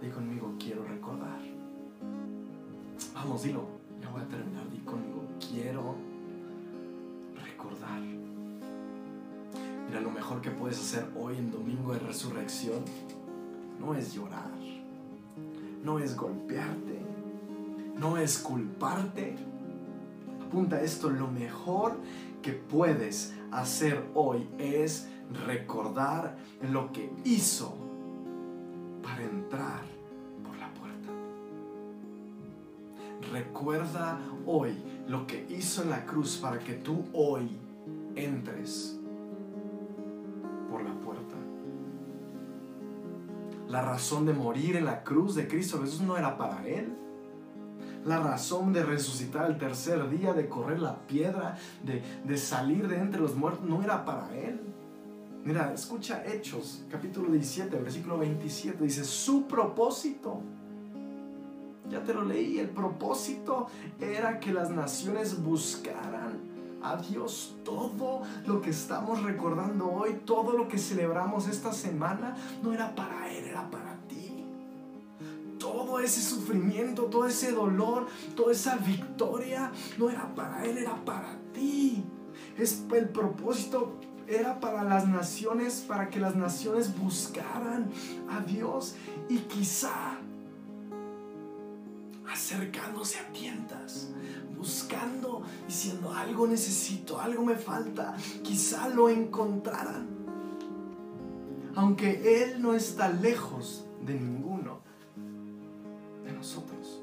Di 0.00 0.08
conmigo, 0.08 0.54
quiero 0.58 0.84
recordar. 0.84 1.40
Vamos, 3.14 3.42
dilo. 3.42 3.77
Voy 4.12 4.22
a 4.22 4.28
terminar. 4.28 4.68
Di 4.70 4.78
conmigo, 4.78 5.22
quiero 5.38 5.96
recordar. 7.44 8.00
Mira, 9.88 10.00
lo 10.00 10.10
mejor 10.10 10.40
que 10.40 10.50
puedes 10.50 10.78
hacer 10.78 11.06
hoy 11.18 11.36
en 11.36 11.50
Domingo 11.50 11.92
de 11.92 11.98
Resurrección 12.00 12.84
no 13.80 13.94
es 13.94 14.12
llorar, 14.12 14.50
no 15.82 15.98
es 15.98 16.16
golpearte, 16.16 17.00
no 17.98 18.18
es 18.18 18.38
culparte. 18.38 19.36
Apunta 20.46 20.80
esto, 20.82 21.10
lo 21.10 21.28
mejor 21.28 21.96
que 22.42 22.52
puedes 22.52 23.34
hacer 23.50 24.04
hoy 24.14 24.48
es 24.58 25.08
recordar 25.46 26.36
lo 26.70 26.92
que 26.92 27.10
hizo 27.24 27.74
para 29.02 29.22
entrar 29.22 29.97
Recuerda 33.32 34.18
hoy 34.46 34.72
lo 35.06 35.26
que 35.26 35.46
hizo 35.50 35.82
en 35.82 35.90
la 35.90 36.04
cruz 36.06 36.38
para 36.38 36.58
que 36.58 36.74
tú 36.74 37.04
hoy 37.12 37.48
entres 38.14 38.98
por 40.70 40.82
la 40.82 40.94
puerta. 40.94 41.34
La 43.68 43.82
razón 43.82 44.24
de 44.24 44.32
morir 44.32 44.76
en 44.76 44.86
la 44.86 45.02
cruz 45.02 45.34
de 45.34 45.46
Cristo 45.46 45.80
Jesús 45.80 46.00
no 46.00 46.16
era 46.16 46.38
para 46.38 46.66
Él. 46.66 46.96
La 48.04 48.20
razón 48.20 48.72
de 48.72 48.82
resucitar 48.82 49.50
el 49.50 49.58
tercer 49.58 50.08
día, 50.08 50.32
de 50.32 50.48
correr 50.48 50.80
la 50.80 51.06
piedra, 51.06 51.58
de, 51.84 52.02
de 52.24 52.38
salir 52.38 52.88
de 52.88 52.96
entre 52.96 53.20
los 53.20 53.34
muertos, 53.34 53.68
no 53.68 53.82
era 53.82 54.04
para 54.04 54.34
Él. 54.38 54.60
Mira, 55.44 55.72
escucha 55.74 56.24
Hechos, 56.24 56.84
capítulo 56.90 57.30
17, 57.30 57.76
versículo 57.78 58.18
27, 58.18 58.82
dice, 58.82 59.04
su 59.04 59.46
propósito 59.46 60.42
ya 61.90 62.02
te 62.02 62.14
lo 62.14 62.24
leí, 62.24 62.58
el 62.58 62.70
propósito 62.70 63.68
era 64.00 64.40
que 64.40 64.52
las 64.52 64.70
naciones 64.70 65.42
buscaran 65.42 66.38
a 66.82 66.96
Dios. 66.96 67.56
Todo 67.64 68.22
lo 68.46 68.60
que 68.60 68.70
estamos 68.70 69.22
recordando 69.22 69.90
hoy, 69.90 70.20
todo 70.24 70.52
lo 70.52 70.68
que 70.68 70.78
celebramos 70.78 71.48
esta 71.48 71.72
semana, 71.72 72.36
no 72.62 72.72
era 72.72 72.94
para 72.94 73.32
Él, 73.32 73.44
era 73.44 73.70
para 73.70 73.96
ti. 74.08 74.44
Todo 75.58 75.98
ese 75.98 76.20
sufrimiento, 76.20 77.04
todo 77.04 77.26
ese 77.26 77.52
dolor, 77.52 78.06
toda 78.36 78.52
esa 78.52 78.76
victoria, 78.76 79.72
no 79.98 80.08
era 80.10 80.34
para 80.34 80.64
Él, 80.64 80.78
era 80.78 80.94
para 81.04 81.36
ti. 81.52 82.04
Es 82.56 82.84
el 82.92 83.08
propósito 83.08 83.94
era 84.28 84.60
para 84.60 84.84
las 84.84 85.08
naciones, 85.08 85.84
para 85.88 86.10
que 86.10 86.20
las 86.20 86.36
naciones 86.36 86.96
buscaran 86.98 87.90
a 88.30 88.40
Dios 88.40 88.94
y 89.28 89.38
quizá 89.38 90.17
acercándose 92.48 93.18
a 93.18 93.30
tientas, 93.30 94.08
buscando, 94.56 95.42
diciendo 95.66 96.12
algo 96.14 96.46
necesito, 96.46 97.20
algo 97.20 97.44
me 97.44 97.56
falta, 97.56 98.16
quizá 98.42 98.88
lo 98.88 99.10
encontraran. 99.10 100.08
Aunque 101.74 102.42
Él 102.42 102.62
no 102.62 102.72
está 102.72 103.10
lejos 103.10 103.84
de 104.00 104.14
ninguno 104.14 104.80
de 106.24 106.32
nosotros. 106.32 107.02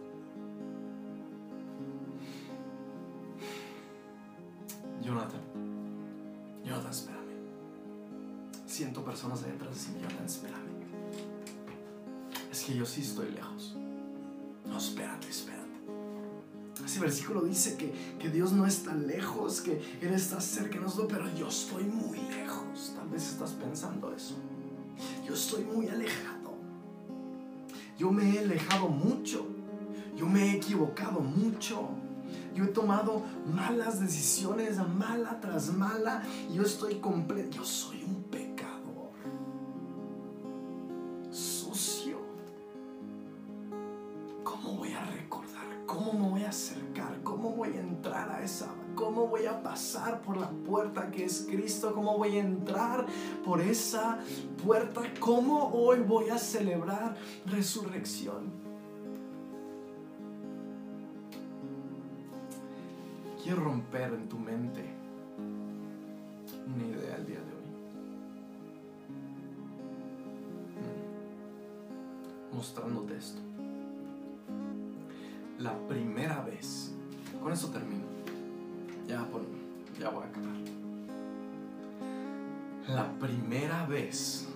Jonathan, 5.04 5.42
Jonathan, 6.66 6.92
espérame. 6.92 7.22
Siento 8.66 9.06
personas 9.06 9.44
adentro 9.44 9.70
diciendo, 9.70 10.02
Jonathan, 10.02 10.26
espérame. 10.26 10.76
Es 12.52 12.64
que 12.64 12.74
yo 12.74 12.86
sí 12.86 13.02
estoy 13.02 13.30
lejos. 13.30 13.76
No, 14.76 14.82
espérate, 14.82 15.30
espérate. 15.30 15.64
Ese 16.84 17.00
versículo 17.00 17.44
dice 17.44 17.78
que, 17.78 17.94
que 18.20 18.30
Dios 18.30 18.52
no 18.52 18.68
está 18.68 18.94
lejos, 18.94 19.62
que 19.62 19.82
Él 20.02 20.14
está 20.14 20.42
cerca 20.42 20.76
de 20.76 20.82
nosotros, 20.82 21.08
pero 21.10 21.34
yo 21.34 21.48
estoy 21.48 21.86
muy 21.86 22.18
lejos. 22.18 22.92
Tal 22.94 23.08
vez 23.08 23.26
estás 23.26 23.52
pensando 23.52 24.14
eso. 24.14 24.36
Yo 25.26 25.34
estoy 25.34 25.64
muy 25.64 25.88
alejado. 25.88 26.56
Yo 27.98 28.12
me 28.12 28.36
he 28.36 28.40
alejado 28.40 28.90
mucho. 28.90 29.48
Yo 30.18 30.28
me 30.28 30.44
he 30.44 30.58
equivocado 30.58 31.22
mucho. 31.22 31.92
Yo 32.54 32.66
he 32.66 32.68
tomado 32.68 33.24
malas 33.46 34.02
decisiones, 34.02 34.76
mala 34.90 35.40
tras 35.40 35.72
mala. 35.72 36.22
Yo 36.54 36.64
estoy 36.64 36.96
completo. 36.96 37.60
Yo 37.60 37.64
soy 37.64 38.04
un 38.04 38.24
pecador. 38.24 38.45
Pasar 49.62 50.22
por 50.22 50.38
la 50.38 50.50
puerta 50.50 51.12
que 51.12 51.26
es 51.26 51.48
Cristo? 51.50 51.94
¿Cómo 51.94 52.18
voy 52.18 52.38
a 52.38 52.42
entrar 52.42 53.06
por 53.44 53.62
esa 53.62 54.20
puerta? 54.64 55.02
¿Cómo 55.20 55.70
hoy 55.74 56.00
voy 56.00 56.30
a 56.30 56.38
celebrar 56.38 57.16
resurrección? 57.46 58.66
quiero 63.46 63.64
romper 63.64 64.12
en 64.12 64.28
tu 64.28 64.40
mente 64.40 64.84
una 66.66 66.84
idea 66.84 67.16
el 67.16 67.26
día 67.28 67.40
de 67.40 67.52
hoy. 67.54 67.68
Mm. 72.52 72.56
Mostrándote 72.56 73.16
esto. 73.16 73.40
La 75.60 75.78
primera 75.88 76.42
vez, 76.42 76.96
con 77.40 77.54
eso 77.54 77.70
termino. 77.70 78.15
Ya, 79.08 79.26
ya 80.00 80.10
voy 80.10 80.24
a 80.24 80.28
acabar. 80.28 80.56
La 82.88 83.12
primera 83.20 83.86
vez 83.86 84.48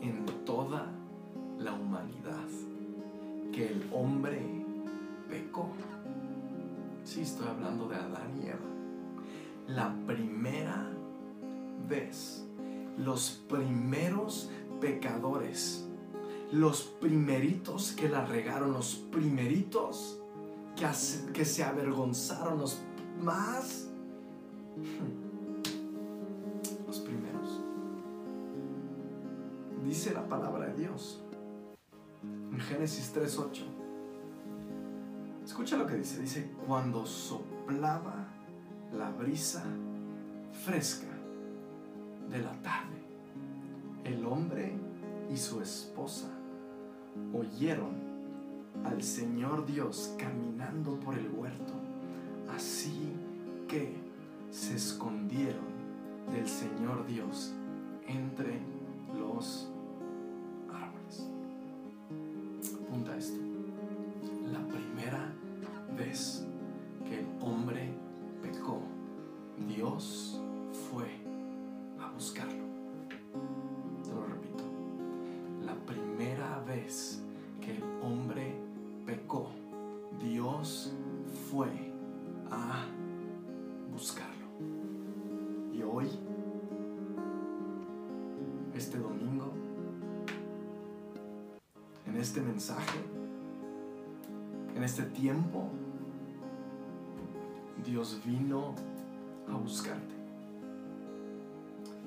en 0.00 0.26
toda 0.44 0.86
la 1.58 1.72
humanidad 1.72 2.48
que 3.52 3.66
el 3.68 3.88
hombre 3.92 4.40
pecó 5.28 5.70
Sí, 7.08 7.22
estoy 7.22 7.48
hablando 7.48 7.88
de 7.88 7.96
Adán 7.96 8.38
y 8.44 8.48
Eva. 8.48 8.58
La 9.66 9.94
primera 10.06 10.90
vez, 11.88 12.44
los 12.98 13.30
primeros 13.48 14.50
pecadores, 14.78 15.88
los 16.52 16.82
primeritos 16.82 17.92
que 17.92 18.10
la 18.10 18.26
regaron, 18.26 18.74
los 18.74 18.96
primeritos 19.10 20.20
que, 20.76 20.86
que 21.32 21.46
se 21.46 21.64
avergonzaron, 21.64 22.58
los 22.58 22.82
más... 23.22 23.88
Los 26.86 27.00
primeros. 27.00 27.60
Dice 29.84 30.14
la 30.14 30.26
palabra 30.28 30.66
de 30.68 30.74
Dios 30.74 31.20
en 32.22 32.60
Génesis 32.60 33.12
3.8 33.14 33.78
Escucha 35.48 35.78
lo 35.78 35.86
que 35.86 35.94
dice. 35.94 36.20
Dice, 36.20 36.50
cuando 36.66 37.06
soplaba 37.06 38.28
la 38.92 39.10
brisa 39.10 39.64
fresca 40.64 41.08
de 42.30 42.38
la 42.38 42.52
tarde, 42.60 42.98
el 44.04 44.26
hombre 44.26 44.74
y 45.32 45.36
su 45.38 45.62
esposa 45.62 46.28
oyeron 47.32 47.96
al 48.84 49.02
Señor 49.02 49.64
Dios 49.64 50.14
caminando 50.18 51.00
por 51.00 51.14
el 51.18 51.30
huerto. 51.30 51.87
Así 52.58 53.12
que 53.68 53.94
se 54.50 54.74
escondieron 54.74 55.62
del 56.32 56.48
Señor 56.48 57.06
Dios 57.06 57.52
entre 58.08 58.58
los 59.16 59.68
Dios 97.84 98.20
vino 98.24 98.74
a 99.48 99.56
buscarte. 99.56 100.14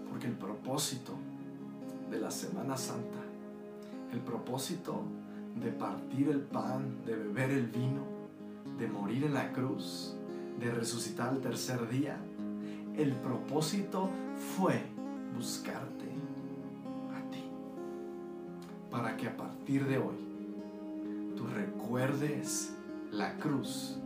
Porque 0.10 0.28
el 0.28 0.34
propósito 0.34 1.14
de 2.10 2.20
la 2.20 2.32
Semana 2.32 2.78
Santa, 2.78 3.20
el 4.12 4.20
propósito 4.20 5.02
de 5.62 5.72
partir 5.72 6.30
el 6.30 6.42
pan, 6.42 7.04
de 7.06 7.16
beber 7.16 7.52
el 7.52 7.68
vino, 7.68 8.04
de 8.78 8.88
morir 8.88 9.24
en 9.24 9.34
la 9.34 9.52
cruz, 9.52 10.16
de 10.60 10.72
resucitar 10.72 11.30
al 11.30 11.40
tercer 11.40 11.90
día, 11.90 12.18
el 12.98 13.14
propósito 13.16 14.10
fue 14.56 14.82
buscarte 15.36 16.06
a 17.16 17.32
ti. 17.32 17.44
Para 18.90 19.16
que 19.16 19.28
a 19.28 19.38
partir 19.38 19.86
de 19.86 19.98
hoy 19.98 20.18
tú 21.36 21.48
recuerdes 21.48 22.76
la 23.12 23.38
cruz, 23.38 23.98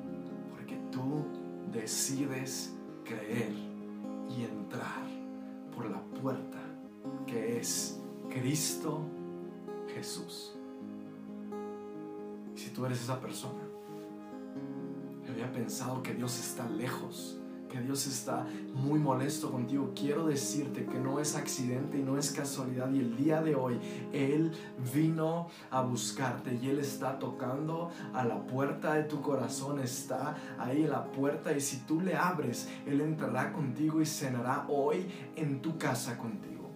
porque 0.51 0.77
tú 0.91 1.25
decides 1.75 2.73
creer 3.03 3.51
y 4.29 4.43
entrar 4.43 5.03
por 5.75 5.89
la 5.89 6.01
puerta 6.21 6.59
que 7.27 7.59
es 7.59 7.99
Cristo 8.29 9.01
Jesús. 9.93 10.55
Si 12.55 12.69
tú 12.69 12.85
eres 12.85 13.01
esa 13.01 13.19
persona, 13.19 13.61
había 15.29 15.51
pensado 15.51 16.01
que 16.01 16.13
Dios 16.13 16.39
está 16.39 16.67
lejos, 16.69 17.37
Dios 17.81 18.07
está 18.07 18.45
muy 18.73 18.99
molesto 18.99 19.51
contigo, 19.51 19.91
quiero 19.95 20.27
decirte 20.27 20.85
que 20.85 20.99
no 20.99 21.19
es 21.19 21.35
accidente 21.35 21.97
y 21.97 22.03
no 22.03 22.17
es 22.17 22.31
casualidad. 22.31 22.91
Y 22.91 22.99
el 22.99 23.15
día 23.17 23.41
de 23.41 23.55
hoy 23.55 23.79
Él 24.13 24.51
vino 24.93 25.47
a 25.71 25.81
buscarte 25.81 26.59
y 26.61 26.69
Él 26.69 26.79
está 26.79 27.19
tocando 27.19 27.91
a 28.13 28.23
la 28.23 28.45
puerta 28.45 28.93
de 28.93 29.03
tu 29.03 29.21
corazón, 29.21 29.79
está 29.79 30.35
ahí 30.57 30.83
en 30.83 30.91
la 30.91 31.05
puerta 31.05 31.55
y 31.55 31.61
si 31.61 31.77
tú 31.79 32.01
le 32.01 32.15
abres, 32.15 32.67
Él 32.85 33.01
entrará 33.01 33.51
contigo 33.51 34.01
y 34.01 34.05
cenará 34.05 34.65
hoy 34.69 35.07
en 35.35 35.61
tu 35.61 35.77
casa 35.77 36.17
contigo. 36.17 36.69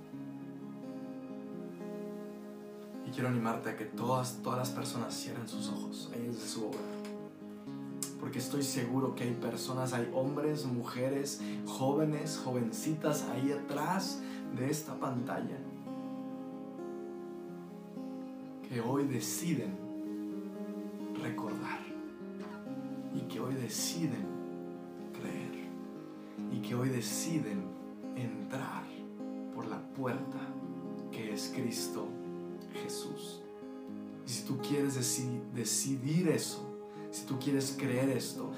Y 3.07 3.11
quiero 3.11 3.29
animarte 3.29 3.69
a 3.69 3.75
que 3.75 3.85
todas, 3.85 4.39
todas 4.43 4.59
las 4.59 4.69
personas 4.69 5.15
cierren 5.15 5.47
sus 5.47 5.67
ojos 5.69 6.11
ahí 6.13 6.27
desde 6.27 6.47
su 6.47 6.67
hogar 6.67 6.98
porque 8.19 8.39
estoy 8.39 8.63
seguro 8.63 9.15
que 9.15 9.23
hay 9.23 9.33
personas, 9.33 9.93
hay 9.93 10.09
hombres, 10.13 10.65
mujeres, 10.65 11.41
jóvenes, 11.65 12.37
jovencitas 12.43 13.23
ahí 13.29 13.51
atrás 13.51 14.21
de 14.57 14.69
esta 14.69 14.99
pantalla 14.99 15.57
que 18.67 18.81
hoy 18.81 19.05
deciden 19.05 19.75
recordar 21.21 21.79
y 23.15 23.21
que 23.21 23.39
hoy 23.39 23.55
deciden 23.55 24.25
creer 25.13 25.69
y 26.51 26.59
que 26.59 26.75
hoy 26.75 26.89
deciden 26.89 27.63
entrar 28.15 28.83
por 29.55 29.65
la 29.67 29.81
puerta 29.93 30.39
que 31.11 31.33
es 31.33 31.51
Cristo 31.55 32.07
Jesús. 32.83 33.41
Y 34.25 34.29
si 34.29 34.43
tú 34.43 34.59
quieres 34.59 34.95
decidir 35.55 36.27
eso, 36.27 36.68
si 37.11 37.25
tú 37.25 37.39
quieres 37.39 37.75
creer 37.77 38.09
esto, 38.09 38.51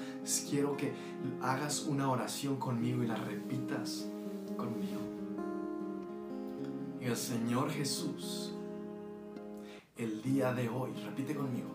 quiero 0.48 0.76
que 0.76 0.92
hagas 1.40 1.84
una 1.86 2.10
oración 2.10 2.56
conmigo 2.56 3.02
y 3.02 3.06
la 3.06 3.16
repitas 3.16 4.06
conmigo. 4.56 5.00
el 7.00 7.16
Señor 7.16 7.70
Jesús, 7.70 8.52
el 9.96 10.22
día 10.22 10.52
de 10.52 10.68
hoy, 10.68 10.92
repite 11.04 11.34
conmigo, 11.34 11.68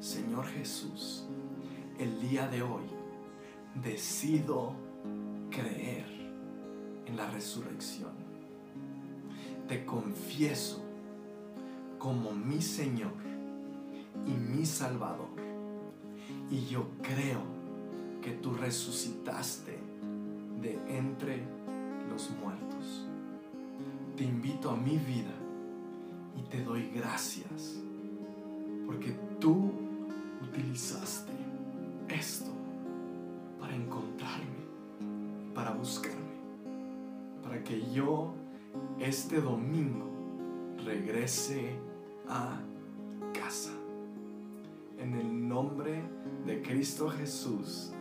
Señor 0.00 0.46
Jesús, 0.46 1.26
el 1.98 2.20
día 2.20 2.46
de 2.48 2.62
hoy 2.62 2.84
decido 3.82 4.74
creer 5.50 6.06
en 7.06 7.16
la 7.16 7.30
resurrección. 7.30 8.12
Te 9.66 9.84
confieso 9.84 10.82
como 11.98 12.32
mi 12.32 12.62
Señor 12.62 13.12
y 14.26 14.30
mi 14.30 14.64
Salvador 14.64 15.47
y 16.50 16.66
yo 16.66 16.86
creo 17.02 17.40
que 18.22 18.32
tú 18.32 18.54
resucitaste 18.54 19.78
de 20.60 20.78
entre 20.88 21.42
los 22.10 22.30
muertos. 22.42 23.06
Te 24.16 24.24
invito 24.24 24.70
a 24.70 24.76
mi 24.76 24.96
vida 24.98 25.34
y 26.36 26.42
te 26.50 26.62
doy 26.62 26.90
gracias 26.94 27.80
porque 28.86 29.14
tú 29.38 29.70
utilizaste 30.42 31.32
esto 32.08 32.50
para 33.60 33.74
encontrarme, 33.74 34.64
para 35.54 35.72
buscarme, 35.72 36.16
para 37.42 37.62
que 37.62 37.90
yo 37.92 38.32
este 38.98 39.40
domingo 39.40 40.06
regrese 40.84 41.76
a. 42.28 42.60
En 44.98 45.14
el 45.14 45.48
nombre 45.48 46.02
de 46.46 46.62
Cristo 46.62 47.08
Jesús. 47.08 47.92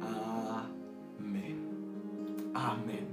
Amén. 0.00 1.68
Amén. 2.54 3.06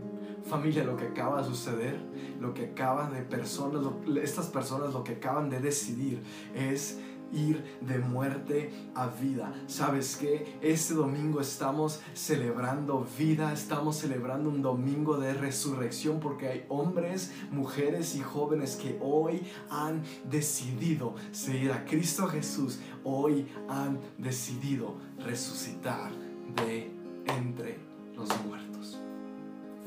Familia, 0.43 0.83
lo 0.83 0.97
que 0.97 1.07
acaba 1.07 1.41
de 1.41 1.47
suceder, 1.47 1.99
lo 2.39 2.53
que 2.53 2.65
acaban 2.65 3.13
de 3.13 3.21
personas, 3.21 3.83
estas 4.21 4.47
personas 4.47 4.93
lo 4.93 5.03
que 5.03 5.13
acaban 5.13 5.49
de 5.49 5.59
decidir 5.59 6.21
es 6.53 6.99
ir 7.33 7.63
de 7.81 7.99
muerte 7.99 8.71
a 8.95 9.07
vida. 9.07 9.53
¿Sabes 9.67 10.15
que 10.15 10.57
Este 10.61 10.93
domingo 10.93 11.41
estamos 11.41 12.01
celebrando 12.13 13.05
vida, 13.17 13.51
estamos 13.53 13.97
celebrando 13.97 14.49
un 14.49 14.61
domingo 14.61 15.17
de 15.17 15.33
resurrección 15.33 16.19
porque 16.19 16.47
hay 16.47 16.65
hombres, 16.69 17.31
mujeres 17.51 18.15
y 18.15 18.21
jóvenes 18.21 18.75
que 18.75 18.97
hoy 19.01 19.41
han 19.69 20.03
decidido 20.29 21.15
seguir 21.31 21.71
a 21.71 21.85
Cristo 21.85 22.27
Jesús, 22.27 22.79
hoy 23.03 23.47
han 23.67 23.99
decidido 24.17 24.95
resucitar 25.19 26.11
de 26.55 26.91
entre 27.25 27.77
los 28.15 28.29
muertos. 28.45 28.62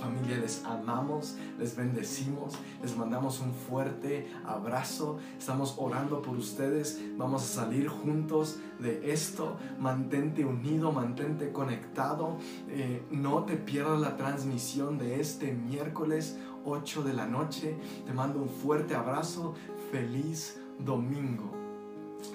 Familia, 0.07 0.39
les 0.39 0.65
amamos, 0.65 1.37
les 1.59 1.75
bendecimos, 1.75 2.55
les 2.81 2.97
mandamos 2.97 3.41
un 3.41 3.53
fuerte 3.53 4.29
abrazo. 4.47 5.19
Estamos 5.37 5.75
orando 5.79 6.23
por 6.23 6.37
ustedes. 6.37 7.01
Vamos 7.17 7.43
a 7.43 7.63
salir 7.63 7.89
juntos 7.89 8.59
de 8.79 9.13
esto. 9.13 9.57
Mantente 9.81 10.45
unido, 10.45 10.93
mantente 10.93 11.51
conectado. 11.51 12.37
Eh, 12.69 13.05
no 13.11 13.43
te 13.47 13.57
pierdas 13.57 14.01
la 14.01 14.17
transmisión 14.17 14.97
de 14.97 15.21
este 15.21 15.53
miércoles 15.53 16.39
8 16.65 17.03
de 17.03 17.13
la 17.13 17.27
noche. 17.27 17.77
Te 18.07 18.13
mando 18.13 18.41
un 18.41 18.49
fuerte 18.49 18.95
abrazo. 18.95 19.55
Feliz 19.91 20.61
domingo 20.79 21.51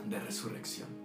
de 0.09 0.19
resurrección. 0.19 1.00